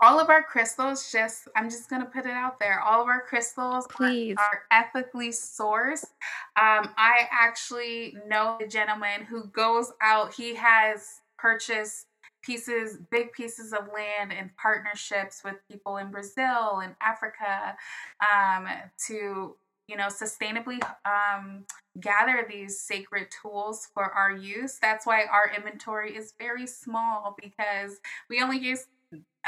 all 0.00 0.20
of 0.20 0.30
our 0.30 0.42
crystals, 0.42 1.10
just 1.10 1.48
I'm 1.56 1.68
just 1.68 1.90
gonna 1.90 2.06
put 2.06 2.24
it 2.24 2.32
out 2.32 2.60
there. 2.60 2.80
All 2.80 3.02
of 3.02 3.08
our 3.08 3.22
crystals 3.22 3.84
are, 3.86 3.96
Please. 3.96 4.36
are 4.38 4.62
ethically 4.70 5.30
sourced. 5.30 6.04
Um, 6.56 6.90
I 6.96 7.28
actually 7.32 8.16
know 8.28 8.58
a 8.62 8.66
gentleman 8.66 9.24
who 9.28 9.44
goes 9.46 9.92
out. 10.00 10.32
He 10.32 10.54
has 10.54 11.20
purchased 11.36 12.06
pieces, 12.42 12.98
big 13.10 13.32
pieces 13.32 13.72
of 13.72 13.88
land 13.92 14.32
and 14.32 14.50
partnerships 14.56 15.42
with 15.44 15.56
people 15.70 15.96
in 15.96 16.10
Brazil 16.10 16.80
and 16.82 16.94
Africa 17.02 17.76
um, 18.20 18.68
to 19.06 19.56
you 19.88 19.96
know, 19.96 20.08
sustainably 20.08 20.80
um, 21.04 21.64
gather 21.98 22.46
these 22.48 22.78
sacred 22.78 23.28
tools 23.42 23.88
for 23.94 24.04
our 24.04 24.30
use. 24.30 24.78
That's 24.80 25.06
why 25.06 25.24
our 25.24 25.50
inventory 25.56 26.14
is 26.14 26.34
very 26.38 26.66
small 26.66 27.36
because 27.40 27.98
we 28.28 28.40
only 28.42 28.58
use 28.58 28.86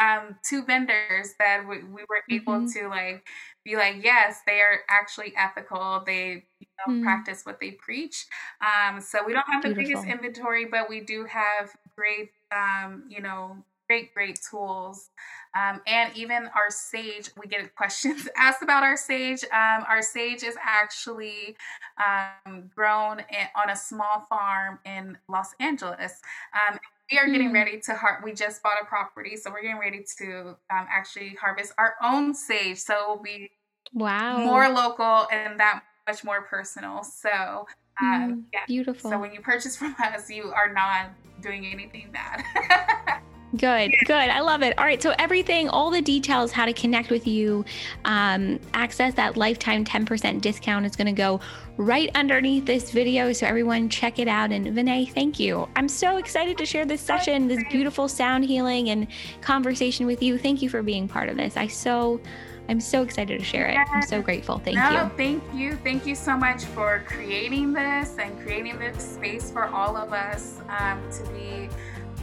um, 0.01 0.37
two 0.43 0.65
vendors 0.65 1.35
that 1.39 1.67
we, 1.69 1.83
we 1.85 2.03
were 2.09 2.23
able 2.31 2.55
mm-hmm. 2.55 2.81
to 2.81 2.89
like 2.89 3.27
be 3.65 3.77
like, 3.77 3.97
yes, 4.03 4.41
they 4.47 4.61
are 4.61 4.81
actually 4.89 5.35
ethical. 5.37 6.03
They 6.07 6.45
you 6.59 6.67
know, 6.87 6.95
mm. 6.95 7.03
practice 7.03 7.45
what 7.45 7.61
they 7.61 7.73
preach. 7.73 8.27
Um, 8.63 9.01
so 9.01 9.19
we 9.27 9.35
don't 9.35 9.47
have 9.51 9.63
the 9.63 9.75
biggest 9.75 10.07
inventory, 10.07 10.65
but 10.65 10.89
we 10.89 11.01
do 11.01 11.27
have 11.27 11.71
great, 11.95 12.31
um, 12.51 13.05
you 13.11 13.21
know, 13.21 13.59
great, 13.87 14.15
great 14.15 14.41
tools. 14.49 15.11
Um, 15.55 15.81
and 15.87 16.17
even 16.17 16.49
our 16.55 16.71
sage, 16.71 17.31
we 17.41 17.49
get 17.49 17.75
questions 17.77 18.29
asked 18.37 18.63
about 18.63 18.83
our 18.83 18.97
sage. 18.97 19.43
Um, 19.45 19.85
our 19.89 20.03
sage 20.03 20.43
is 20.43 20.57
actually 20.63 21.57
um, 21.99 22.71
grown 22.75 23.21
in, 23.21 23.47
on 23.57 23.71
a 23.71 23.77
small 23.77 24.27
farm 24.29 24.79
in 24.85 25.19
Los 25.29 25.55
Angeles. 25.59 26.21
Um, 26.55 26.79
we 27.11 27.19
are 27.19 27.27
getting 27.27 27.51
mm. 27.51 27.55
ready 27.55 27.81
to 27.81 27.95
har- 27.95 28.21
we 28.25 28.33
just 28.33 28.63
bought 28.63 28.77
a 28.81 28.85
property 28.85 29.37
so 29.37 29.51
we're 29.51 29.63
getting 29.63 29.79
ready 29.79 30.05
to 30.19 30.57
um, 30.71 30.87
actually 30.89 31.37
harvest 31.41 31.73
our 31.79 31.95
own 32.03 32.35
sage 32.35 32.79
so 32.79 33.07
we'll 33.09 33.23
be 33.23 33.51
wow 33.93 34.39
more 34.39 34.69
local 34.69 35.27
and 35.33 35.59
that 35.59 35.83
much 36.07 36.23
more 36.25 36.43
personal 36.43 37.03
so 37.03 37.67
um, 38.01 38.33
mm, 38.33 38.43
yeah. 38.53 38.61
beautiful 38.67 39.11
so 39.11 39.19
when 39.19 39.33
you 39.33 39.41
purchase 39.41 39.77
from 39.77 39.95
us 40.05 40.31
you 40.31 40.53
are 40.53 40.73
not 40.73 41.11
doing 41.41 41.67
anything 41.67 42.11
bad 42.13 43.21
Good, 43.57 43.93
good. 44.07 44.15
I 44.15 44.41
love 44.41 44.63
it. 44.63 44.79
All 44.79 44.85
right. 44.85 45.03
So, 45.03 45.13
everything, 45.19 45.69
all 45.69 45.91
the 45.91 46.01
details, 46.01 46.53
how 46.53 46.67
to 46.67 46.73
connect 46.73 47.11
with 47.11 47.27
you, 47.27 47.65
um, 48.05 48.61
access 48.75 49.15
that 49.15 49.37
lifetime 49.37 49.85
10% 49.85 50.41
discount 50.41 50.87
is 50.87 50.95
going 50.95 51.07
to 51.07 51.13
go 51.13 51.41
right 51.77 52.11
underneath 52.15 52.65
this 52.65 52.93
video. 52.93 53.33
So, 53.33 53.47
everyone, 53.47 53.89
check 53.89 54.21
it 54.21 54.29
out. 54.29 54.53
And, 54.53 54.67
Vinay, 54.67 55.13
thank 55.13 55.41
you. 55.41 55.69
I'm 55.75 55.89
so 55.89 56.19
excited 56.19 56.59
to 56.59 56.67
share 56.67 56.85
this 56.85 57.01
session, 57.01 57.49
this 57.49 57.65
beautiful 57.71 58.09
sound 58.09 58.45
healing 58.45 58.91
and 58.91 59.09
conversation 59.41 60.07
with 60.07 60.23
you. 60.23 60.39
Thank 60.39 60.63
you 60.63 60.69
for 60.69 60.83
being 60.83 61.09
part 61.09 61.29
of 61.29 61.37
this. 61.37 61.57
I 61.57 61.67
so. 61.67 62.21
I'm 62.69 62.79
so 62.79 63.03
excited 63.03 63.37
to 63.37 63.45
share 63.45 63.67
it. 63.67 63.77
I'm 63.91 64.03
so 64.03 64.23
grateful. 64.23 64.59
Thank 64.59 64.77
no, 64.77 64.91
you. 64.91 65.11
Thank 65.17 65.43
you. 65.53 65.75
Thank 65.83 66.07
you 66.07 66.15
so 66.15 66.37
much 66.37 66.67
for 66.67 67.03
creating 67.05 67.73
this 67.73 68.17
and 68.17 68.39
creating 68.43 68.79
this 68.79 69.15
space 69.15 69.51
for 69.51 69.65
all 69.65 69.97
of 69.97 70.13
us 70.13 70.61
um, 70.69 71.03
to 71.11 71.29
be 71.33 71.69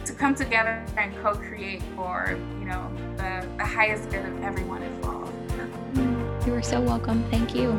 to 0.08 0.14
come 0.14 0.34
together 0.34 0.82
and 0.96 1.14
co-create 1.18 1.82
for 1.94 2.36
you 2.58 2.64
know 2.64 2.90
the, 3.16 3.46
the 3.58 3.64
highest 3.64 4.08
good 4.10 4.24
of 4.24 4.42
everyone 4.42 4.82
involved. 4.82 5.32
Mm-hmm. 5.50 6.48
You 6.48 6.54
are 6.54 6.62
so 6.62 6.80
welcome. 6.80 7.22
Thank 7.30 7.54
you. 7.54 7.78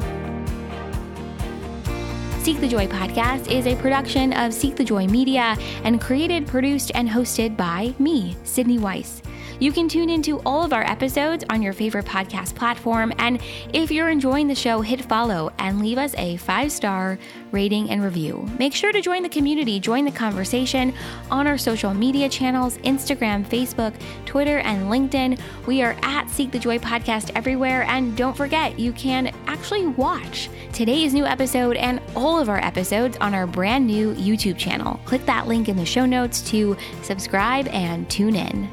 Seek 2.44 2.62
the 2.62 2.68
Joy 2.68 2.88
podcast 2.88 3.52
is 3.52 3.66
a 3.66 3.76
production 3.78 4.32
of 4.34 4.54
Seek 4.54 4.76
the 4.76 4.84
Joy 4.84 5.08
Media 5.08 5.58
and 5.84 6.00
created, 6.00 6.48
produced, 6.48 6.92
and 6.94 7.10
hosted 7.10 7.58
by 7.58 7.96
me, 7.98 8.38
Sydney 8.44 8.78
Weiss. 8.78 9.22
You 9.60 9.74
can 9.74 9.90
tune 9.90 10.10
into 10.10 10.40
all 10.46 10.64
of 10.64 10.72
our 10.72 10.84
episodes 10.90 11.44
on 11.50 11.62
your 11.62 11.74
favorite 11.74 12.06
podcast 12.06 12.56
platform. 12.56 13.12
And 13.18 13.42
if 13.74 13.92
you're 13.92 14.08
enjoying 14.08 14.48
the 14.48 14.56
show, 14.56 14.80
hit 14.80 15.04
follow 15.04 15.52
and 15.60 15.82
leave 15.82 15.98
us 15.98 16.16
a 16.18 16.38
five 16.38 16.72
star 16.72 17.20
rating 17.52 17.90
and 17.90 18.02
review. 18.02 18.50
Make 18.58 18.74
sure 18.74 18.94
to 18.94 19.02
join 19.02 19.22
the 19.22 19.28
community, 19.28 19.80
join 19.80 20.06
the 20.06 20.12
conversation 20.12 20.94
on 21.30 21.46
our 21.46 21.58
social 21.58 21.94
media 21.94 22.30
channels 22.30 22.78
Instagram, 22.80 23.46
Facebook, 23.46 23.94
Twitter, 24.26 24.60
and 24.60 24.90
LinkedIn. 24.90 25.38
We 25.66 25.82
are 25.82 25.98
at 26.04 26.30
Seek 26.30 26.52
the 26.52 26.60
Joy 26.60 26.78
Podcast 26.78 27.32
everywhere. 27.36 27.84
And 27.84 28.16
don't 28.16 28.38
forget, 28.38 28.80
you 28.80 28.94
can 28.94 29.28
actually 29.48 29.88
watch 29.88 30.50
today's 30.72 31.14
new 31.14 31.26
episode 31.26 31.76
and 31.76 32.00
all 32.16 32.40
of 32.40 32.48
our 32.48 32.64
episodes 32.64 33.18
on 33.18 33.34
our 33.34 33.46
brand 33.46 33.86
new 33.86 34.14
YouTube 34.14 34.58
channel. 34.58 35.02
Click 35.04 35.26
that 35.26 35.48
link 35.48 35.68
in 35.68 35.76
the 35.76 35.86
show 35.86 36.06
notes 36.06 36.40
to 36.50 36.78
subscribe 37.02 37.68
and 37.68 38.10
tune 38.10 38.38
in. 38.38 38.70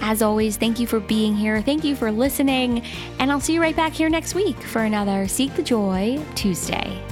As 0.00 0.22
always, 0.22 0.56
thank 0.56 0.78
you 0.78 0.86
for 0.86 1.00
being 1.00 1.34
here. 1.34 1.60
Thank 1.62 1.84
you 1.84 1.96
for 1.96 2.10
listening. 2.12 2.82
And 3.18 3.30
I'll 3.30 3.40
see 3.40 3.54
you 3.54 3.60
right 3.60 3.76
back 3.76 3.92
here 3.92 4.08
next 4.08 4.34
week 4.34 4.56
for 4.56 4.82
another 4.82 5.26
Seek 5.26 5.54
the 5.54 5.62
Joy 5.62 6.22
Tuesday. 6.34 7.02